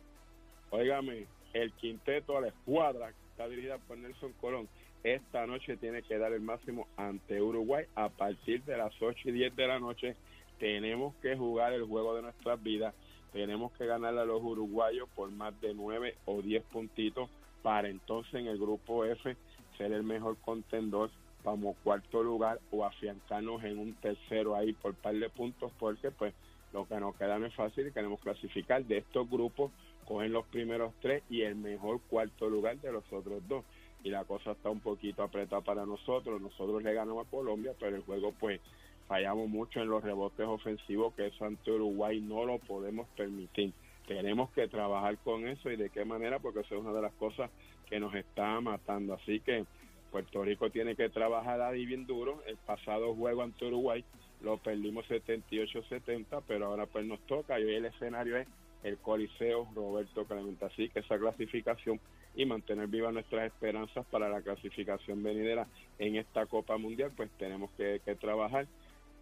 óigame, 0.69 1.27
el 1.53 1.71
quinteto 1.73 2.37
a 2.37 2.41
la 2.41 2.47
escuadra 2.47 3.13
está 3.31 3.47
dirigida 3.47 3.77
por 3.79 3.97
Nelson 3.97 4.33
Colón, 4.39 4.67
esta 5.03 5.47
noche 5.47 5.77
tiene 5.77 6.03
que 6.03 6.17
dar 6.17 6.31
el 6.31 6.41
máximo 6.41 6.87
ante 6.95 7.41
Uruguay 7.41 7.85
a 7.95 8.09
partir 8.09 8.63
de 8.63 8.77
las 8.77 8.93
8 9.01 9.29
y 9.29 9.31
10 9.31 9.55
de 9.55 9.67
la 9.67 9.79
noche. 9.79 10.15
Tenemos 10.59 11.15
que 11.15 11.35
jugar 11.35 11.73
el 11.73 11.85
juego 11.85 12.15
de 12.15 12.21
nuestras 12.21 12.61
vidas. 12.61 12.93
Tenemos 13.33 13.71
que 13.73 13.87
ganarle 13.87 14.21
a 14.21 14.25
los 14.25 14.43
uruguayos 14.43 15.09
por 15.15 15.31
más 15.31 15.59
de 15.59 15.73
9 15.73 16.17
o 16.25 16.41
10 16.41 16.63
puntitos 16.65 17.29
para 17.63 17.89
entonces 17.89 18.33
en 18.35 18.47
el 18.47 18.59
grupo 18.59 19.05
F 19.05 19.35
ser 19.77 19.91
el 19.91 20.03
mejor 20.03 20.37
contendor 20.41 21.09
como 21.43 21.73
cuarto 21.83 22.21
lugar 22.21 22.59
o 22.71 22.85
afiancarnos 22.85 23.63
en 23.63 23.79
un 23.79 23.93
tercero 23.95 24.55
ahí 24.55 24.73
por 24.73 24.93
par 24.93 25.15
de 25.15 25.29
puntos 25.29 25.71
porque 25.79 26.11
pues 26.11 26.33
lo 26.73 26.87
que 26.87 26.99
nos 26.99 27.15
queda 27.15 27.39
no 27.39 27.47
es 27.47 27.55
fácil 27.55 27.87
y 27.87 27.91
queremos 27.91 28.19
clasificar 28.19 28.83
de 28.85 28.99
estos 28.99 29.29
grupos 29.29 29.71
cogen 30.05 30.33
los 30.33 30.45
primeros 30.47 30.93
tres 31.01 31.23
y 31.29 31.41
el 31.41 31.55
mejor 31.55 31.99
cuarto 32.09 32.49
lugar 32.49 32.77
de 32.79 32.91
los 32.91 33.03
otros 33.11 33.47
dos. 33.47 33.63
Y 34.03 34.09
la 34.09 34.23
cosa 34.23 34.51
está 34.51 34.69
un 34.69 34.79
poquito 34.79 35.23
apretada 35.23 35.61
para 35.61 35.85
nosotros. 35.85 36.41
Nosotros 36.41 36.81
le 36.83 36.93
ganamos 36.93 37.27
a 37.27 37.29
Colombia 37.29 37.73
pero 37.79 37.95
el 37.95 38.03
juego 38.03 38.33
pues 38.39 38.59
fallamos 39.07 39.49
mucho 39.49 39.81
en 39.81 39.89
los 39.89 40.03
rebotes 40.03 40.45
ofensivos 40.47 41.13
que 41.15 41.27
eso 41.27 41.45
ante 41.45 41.71
Uruguay 41.71 42.21
no 42.21 42.45
lo 42.45 42.59
podemos 42.59 43.07
permitir. 43.15 43.73
Tenemos 44.07 44.49
que 44.51 44.67
trabajar 44.67 45.17
con 45.19 45.47
eso 45.47 45.69
y 45.69 45.75
de 45.75 45.89
qué 45.89 46.05
manera 46.05 46.39
porque 46.39 46.61
eso 46.61 46.75
es 46.75 46.81
una 46.81 46.93
de 46.93 47.01
las 47.01 47.13
cosas 47.13 47.49
que 47.89 47.99
nos 47.99 48.15
está 48.15 48.59
matando. 48.61 49.13
Así 49.13 49.39
que 49.41 49.65
Puerto 50.11 50.43
Rico 50.43 50.69
tiene 50.69 50.95
que 50.95 51.09
trabajar 51.09 51.61
ahí 51.61 51.85
bien 51.85 52.05
duro. 52.05 52.41
El 52.45 52.57
pasado 52.57 53.15
juego 53.15 53.43
ante 53.43 53.65
Uruguay 53.65 54.03
lo 54.41 54.57
perdimos 54.57 55.05
78-70, 55.07 56.43
pero 56.47 56.65
ahora 56.65 56.85
pues 56.85 57.05
nos 57.05 57.19
toca 57.21 57.59
y 57.59 57.63
hoy 57.63 57.75
el 57.75 57.85
escenario 57.85 58.37
es 58.37 58.47
el 58.83 58.97
Coliseo 58.97 59.67
Roberto 59.75 60.25
Clemente. 60.25 60.65
Así 60.65 60.89
que 60.89 60.99
esa 60.99 61.17
clasificación 61.17 61.99
y 62.35 62.45
mantener 62.45 62.87
vivas 62.87 63.13
nuestras 63.13 63.47
esperanzas 63.47 64.05
para 64.07 64.29
la 64.29 64.41
clasificación 64.41 65.21
venidera 65.21 65.67
en 65.99 66.15
esta 66.15 66.45
Copa 66.45 66.77
Mundial, 66.77 67.11
pues 67.15 67.29
tenemos 67.37 67.69
que, 67.71 67.99
trabajar. 68.19 68.67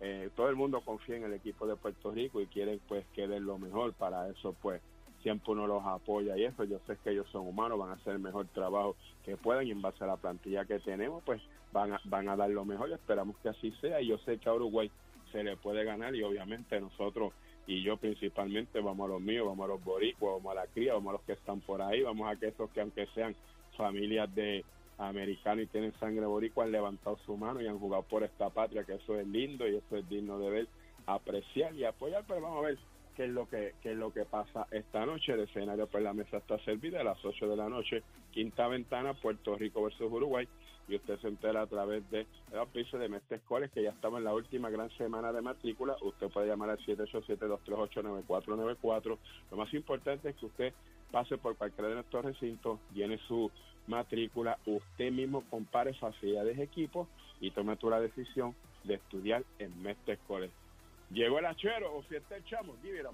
Eh, 0.01 0.29
todo 0.35 0.49
el 0.49 0.55
mundo 0.55 0.81
confía 0.81 1.17
en 1.17 1.23
el 1.23 1.33
equipo 1.33 1.67
de 1.67 1.75
Puerto 1.75 2.11
Rico 2.11 2.39
y 2.39 2.45
quieren 2.47 2.79
pues 2.87 3.05
que 3.13 3.27
den 3.27 3.45
lo 3.45 3.57
mejor. 3.57 3.93
Para 3.93 4.29
eso 4.29 4.55
pues 4.61 4.81
siempre 5.21 5.51
uno 5.51 5.67
los 5.67 5.85
apoya 5.85 6.37
y 6.37 6.45
eso, 6.45 6.63
yo 6.63 6.79
sé 6.87 6.97
que 7.03 7.11
ellos 7.11 7.27
son 7.31 7.47
humanos, 7.47 7.77
van 7.77 7.89
a 7.89 7.93
hacer 7.93 8.13
el 8.13 8.19
mejor 8.19 8.47
trabajo 8.47 8.95
que 9.25 9.35
puedan 9.37 9.67
y 9.67 9.71
en 9.71 9.81
base 9.81 10.03
a 10.03 10.07
la 10.07 10.17
plantilla 10.17 10.65
que 10.65 10.79
tenemos, 10.79 11.23
pues 11.25 11.41
van 11.73 11.93
a, 11.93 12.01
van 12.05 12.29
a 12.29 12.35
dar 12.35 12.49
lo 12.49 12.65
mejor 12.65 12.89
y 12.89 12.93
esperamos 12.93 13.35
que 13.43 13.49
así 13.49 13.71
sea 13.81 14.01
y 14.01 14.07
yo 14.07 14.17
sé 14.19 14.37
que 14.37 14.49
a 14.49 14.53
Uruguay 14.53 14.89
se 15.31 15.43
le 15.43 15.57
puede 15.57 15.83
ganar 15.83 16.15
y 16.15 16.23
obviamente 16.23 16.79
nosotros 16.79 17.33
y 17.69 17.83
yo 17.83 17.97
principalmente 17.97 18.81
vamos 18.81 19.05
a 19.05 19.13
los 19.13 19.21
míos, 19.21 19.45
vamos 19.45 19.65
a 19.65 19.67
los 19.67 19.83
boricuas, 19.83 20.37
vamos 20.37 20.51
a 20.53 20.61
la 20.61 20.67
cría, 20.67 20.95
vamos 20.95 21.11
a 21.11 21.13
los 21.13 21.21
que 21.21 21.33
están 21.33 21.61
por 21.61 21.83
ahí, 21.83 22.01
vamos 22.01 22.27
a 22.27 22.35
que 22.35 22.47
esos 22.47 22.67
que 22.71 22.81
aunque 22.81 23.05
sean 23.13 23.35
familias 23.77 24.33
de 24.33 24.65
americanos 24.97 25.65
y 25.65 25.67
tienen 25.67 25.93
sangre 25.99 26.25
boricua 26.25 26.63
han 26.63 26.71
levantado 26.71 27.19
su 27.27 27.37
mano 27.37 27.61
y 27.61 27.67
han 27.67 27.77
jugado 27.77 28.01
por 28.01 28.23
esta 28.23 28.49
patria, 28.49 28.85
que 28.85 28.95
eso 28.95 29.19
es 29.19 29.27
lindo 29.27 29.67
y 29.67 29.75
eso 29.75 29.97
es 29.97 30.09
digno 30.09 30.39
de 30.39 30.49
ver, 30.49 30.67
apreciar 31.05 31.75
y 31.75 31.83
apoyar, 31.85 32.23
pero 32.27 32.41
vamos 32.41 32.57
a 32.57 32.67
ver 32.69 32.77
qué 33.15 33.25
es 33.25 33.29
lo 33.29 33.47
que 33.47 33.75
qué 33.83 33.91
es 33.91 33.97
lo 33.97 34.11
que 34.11 34.25
pasa 34.25 34.65
esta 34.71 35.05
noche. 35.05 35.33
El 35.33 35.41
escenario 35.41 35.85
por 35.85 36.01
la 36.01 36.13
mesa 36.13 36.37
está 36.37 36.57
servida 36.65 37.01
a 37.01 37.03
las 37.03 37.23
8 37.23 37.49
de 37.49 37.55
la 37.55 37.69
noche, 37.69 38.01
quinta 38.31 38.67
ventana, 38.67 39.13
Puerto 39.13 39.55
Rico 39.55 39.83
versus 39.83 40.11
Uruguay. 40.11 40.47
Y 40.89 40.95
usted 40.95 41.19
se 41.19 41.27
entera 41.27 41.61
a 41.61 41.67
través 41.67 42.09
de 42.09 42.25
los 42.51 42.67
pisos 42.69 42.99
de 42.99 43.07
Mestre 43.07 43.39
Coles, 43.47 43.69
que 43.71 43.83
ya 43.83 43.91
estamos 43.91 44.17
en 44.17 44.25
la 44.25 44.33
última 44.33 44.69
gran 44.69 44.89
semana 44.97 45.31
de 45.31 45.41
matrícula. 45.41 45.95
Usted 46.01 46.29
puede 46.29 46.47
llamar 46.47 46.71
al 46.71 46.79
787-238-9494. 46.79 49.17
Lo 49.51 49.57
más 49.57 49.73
importante 49.73 50.29
es 50.29 50.35
que 50.35 50.47
usted 50.47 50.73
pase 51.11 51.37
por 51.37 51.55
cualquiera 51.55 51.89
de 51.89 51.95
nuestros 51.95 52.23
recintos, 52.25 52.79
llene 52.93 53.17
su 53.27 53.51
matrícula, 53.87 54.57
usted 54.65 55.11
mismo 55.11 55.43
compare 55.49 55.93
facilidades 55.93 56.57
de 56.57 56.63
equipo 56.63 57.07
y 57.41 57.51
tome 57.51 57.75
tú 57.77 57.89
la 57.89 57.99
decisión 57.99 58.55
de 58.83 58.95
estudiar 58.95 59.43
en 59.57 59.81
Mestre 59.81 60.19
Coles. 60.27 60.51
Llegó 61.11 61.39
el 61.39 61.45
achero 61.45 61.95
o 61.95 62.03
si 62.03 62.15
está 62.15 62.35
el 62.35 62.43
chamo, 62.45 62.75
give 62.83 62.99
it. 62.99 63.07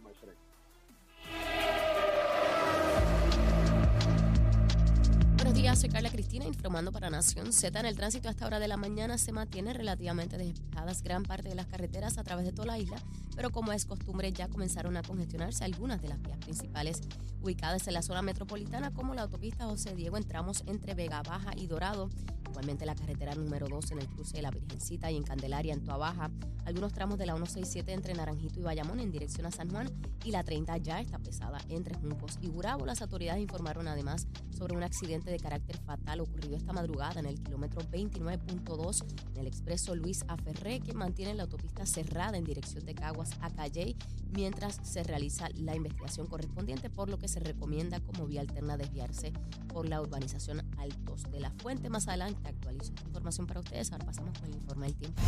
Soy 5.75 5.89
Carla 5.89 6.09
Cristina 6.09 6.45
informando 6.45 6.93
para 6.93 7.09
Nación 7.09 7.51
Z. 7.51 7.77
En 7.77 7.85
el 7.85 7.97
tránsito 7.97 8.29
a 8.29 8.31
esta 8.31 8.45
hora 8.45 8.59
de 8.59 8.67
la 8.69 8.77
mañana 8.77 9.17
se 9.17 9.33
mantiene 9.33 9.73
relativamente 9.73 10.37
despejadas 10.37 11.03
gran 11.03 11.23
parte 11.23 11.49
de 11.49 11.55
las 11.55 11.65
carreteras 11.65 12.17
a 12.17 12.23
través 12.23 12.45
de 12.45 12.53
toda 12.53 12.67
la 12.67 12.79
isla, 12.79 12.95
pero 13.35 13.49
como 13.49 13.73
es 13.73 13.85
costumbre 13.85 14.31
ya 14.31 14.47
comenzaron 14.47 14.95
a 14.95 15.03
congestionarse 15.03 15.65
algunas 15.65 16.01
de 16.01 16.07
las 16.07 16.21
vías 16.21 16.37
principales 16.37 17.01
ubicadas 17.41 17.87
en 17.87 17.93
la 17.95 18.03
zona 18.03 18.21
metropolitana 18.21 18.93
como 18.93 19.15
la 19.15 19.23
autopista 19.23 19.65
José 19.65 19.95
Diego 19.95 20.15
en 20.15 20.23
tramos 20.23 20.63
entre 20.65 20.93
Vega 20.93 21.21
Baja 21.23 21.51
y 21.57 21.67
Dorado, 21.67 22.09
igualmente 22.55 22.85
la 22.85 22.95
carretera 22.95 23.35
número 23.35 23.67
2 23.67 23.91
en 23.91 23.99
el 23.99 24.07
cruce 24.07 24.37
de 24.37 24.41
la 24.41 24.49
Virgencita 24.49 25.11
y 25.11 25.17
en 25.17 25.23
Candelaria 25.23 25.73
en 25.73 25.83
Baja, 25.83 26.31
algunos 26.63 26.93
tramos 26.93 27.17
de 27.17 27.25
la 27.25 27.33
167 27.33 27.91
entre 27.91 28.13
Naranjito 28.13 28.61
y 28.61 28.63
Bayamón 28.63 29.01
en 29.01 29.11
dirección 29.11 29.45
a 29.45 29.51
San 29.51 29.69
Juan 29.69 29.91
y 30.23 30.31
la 30.31 30.41
30 30.41 30.77
ya 30.77 31.01
está 31.01 31.19
pesada 31.19 31.57
entre 31.67 31.95
Juncos 31.95 32.39
y 32.41 32.47
Burabo. 32.47 32.85
Las 32.85 33.01
autoridades 33.01 33.41
informaron 33.41 33.89
además 33.89 34.25
sobre 34.57 34.77
un 34.77 34.83
accidente 34.83 35.29
de 35.29 35.37
carácter 35.37 35.77
fatal 35.79 36.21
ocurrido 36.21 36.55
esta 36.55 36.71
madrugada 36.71 37.19
en 37.19 37.25
el 37.25 37.41
kilómetro 37.43 37.81
29.2 37.81 39.03
en 39.33 39.37
el 39.37 39.47
expreso 39.47 39.93
Luis 39.93 40.23
Aferré 40.29 40.79
que 40.79 40.93
mantiene 40.93 41.33
la 41.33 41.43
autopista 41.43 41.85
cerrada 41.85 42.37
en 42.37 42.45
dirección 42.45 42.85
de 42.85 42.95
Caguas 42.95 43.31
a 43.41 43.49
Calley 43.49 43.97
mientras 44.31 44.79
se 44.81 45.03
realiza 45.03 45.49
la 45.55 45.75
investigación 45.75 46.27
correspondiente 46.27 46.89
por 46.89 47.09
lo 47.09 47.19
que 47.19 47.27
se 47.27 47.41
recomienda 47.41 47.99
como 47.99 48.25
vía 48.25 48.41
alterna 48.41 48.77
desviarse 48.77 49.33
por 49.67 49.87
la 49.87 50.01
urbanización 50.01 50.61
Altos 50.77 51.23
de 51.31 51.39
la 51.39 51.51
Fuente. 51.51 51.89
Más 51.89 52.07
actualizo 52.45 52.93
información 53.05 53.47
para 53.47 53.59
ustedes. 53.59 53.91
Ahora 53.91 54.05
pasamos 54.05 54.37
con 54.37 54.49
el 54.49 54.55
informe 54.55 54.87
del 54.87 54.95
tiempo. 54.95 55.21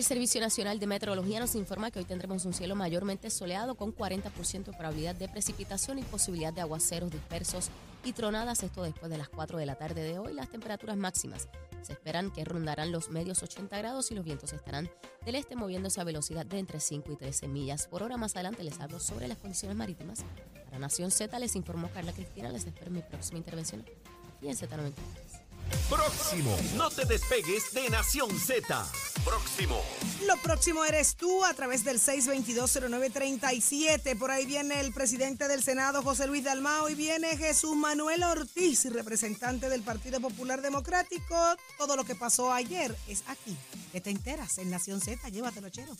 El 0.00 0.06
Servicio 0.06 0.40
Nacional 0.40 0.78
de 0.78 0.86
Meteorología 0.86 1.40
nos 1.40 1.54
informa 1.54 1.90
que 1.90 1.98
hoy 1.98 2.06
tendremos 2.06 2.46
un 2.46 2.54
cielo 2.54 2.74
mayormente 2.74 3.28
soleado 3.28 3.74
con 3.74 3.94
40% 3.94 4.64
de 4.64 4.72
probabilidad 4.72 5.14
de 5.14 5.28
precipitación 5.28 5.98
y 5.98 6.02
posibilidad 6.04 6.54
de 6.54 6.62
aguaceros 6.62 7.10
dispersos 7.10 7.68
y 8.02 8.14
tronadas, 8.14 8.62
esto 8.62 8.82
después 8.82 9.10
de 9.10 9.18
las 9.18 9.28
4 9.28 9.58
de 9.58 9.66
la 9.66 9.74
tarde 9.74 10.02
de 10.02 10.18
hoy. 10.18 10.32
Las 10.32 10.48
temperaturas 10.48 10.96
máximas 10.96 11.50
se 11.82 11.92
esperan 11.92 12.30
que 12.30 12.46
rondarán 12.46 12.92
los 12.92 13.10
medios 13.10 13.42
80 13.42 13.76
grados 13.76 14.10
y 14.10 14.14
los 14.14 14.24
vientos 14.24 14.54
estarán 14.54 14.88
del 15.26 15.34
este 15.34 15.54
moviéndose 15.54 16.00
a 16.00 16.04
velocidad 16.04 16.46
de 16.46 16.60
entre 16.60 16.80
5 16.80 17.12
y 17.12 17.16
13 17.16 17.48
millas 17.48 17.86
por 17.86 18.02
hora. 18.02 18.16
Más 18.16 18.34
adelante 18.36 18.64
les 18.64 18.80
hablo 18.80 19.00
sobre 19.00 19.28
las 19.28 19.36
condiciones 19.36 19.76
marítimas. 19.76 20.20
Para 20.64 20.78
Nación 20.78 21.10
Z 21.10 21.38
les 21.38 21.54
informó 21.56 21.90
Carla 21.90 22.14
Cristina. 22.14 22.48
Les 22.48 22.64
espero 22.64 22.86
en 22.86 22.94
mi 22.94 23.02
próxima 23.02 23.36
intervención 23.36 23.84
aquí 24.38 24.48
en 24.48 24.56
Z93. 24.56 25.29
Próximo. 25.88 26.56
No 26.76 26.90
te 26.90 27.04
despegues 27.04 27.72
de 27.72 27.88
Nación 27.90 28.30
Z. 28.38 28.86
Próximo. 29.24 29.80
Lo 30.26 30.36
próximo 30.38 30.84
eres 30.84 31.16
tú 31.16 31.44
a 31.44 31.54
través 31.54 31.84
del 31.84 31.98
6220937. 31.98 34.18
Por 34.18 34.30
ahí 34.30 34.46
viene 34.46 34.80
el 34.80 34.92
presidente 34.92 35.48
del 35.48 35.62
Senado, 35.62 36.02
José 36.02 36.26
Luis 36.26 36.44
Dalmao, 36.44 36.88
y 36.88 36.94
viene 36.94 37.36
Jesús 37.36 37.76
Manuel 37.76 38.22
Ortiz, 38.22 38.90
representante 38.92 39.68
del 39.68 39.82
Partido 39.82 40.20
Popular 40.20 40.62
Democrático. 40.62 41.36
Todo 41.76 41.96
lo 41.96 42.04
que 42.04 42.14
pasó 42.14 42.52
ayer 42.52 42.96
es 43.08 43.24
aquí. 43.26 43.56
Que 43.92 44.00
te 44.00 44.10
enteras 44.10 44.58
en 44.58 44.70
Nación 44.70 45.00
Z. 45.00 45.28
Llévatelo, 45.28 45.68
chero. 45.70 45.96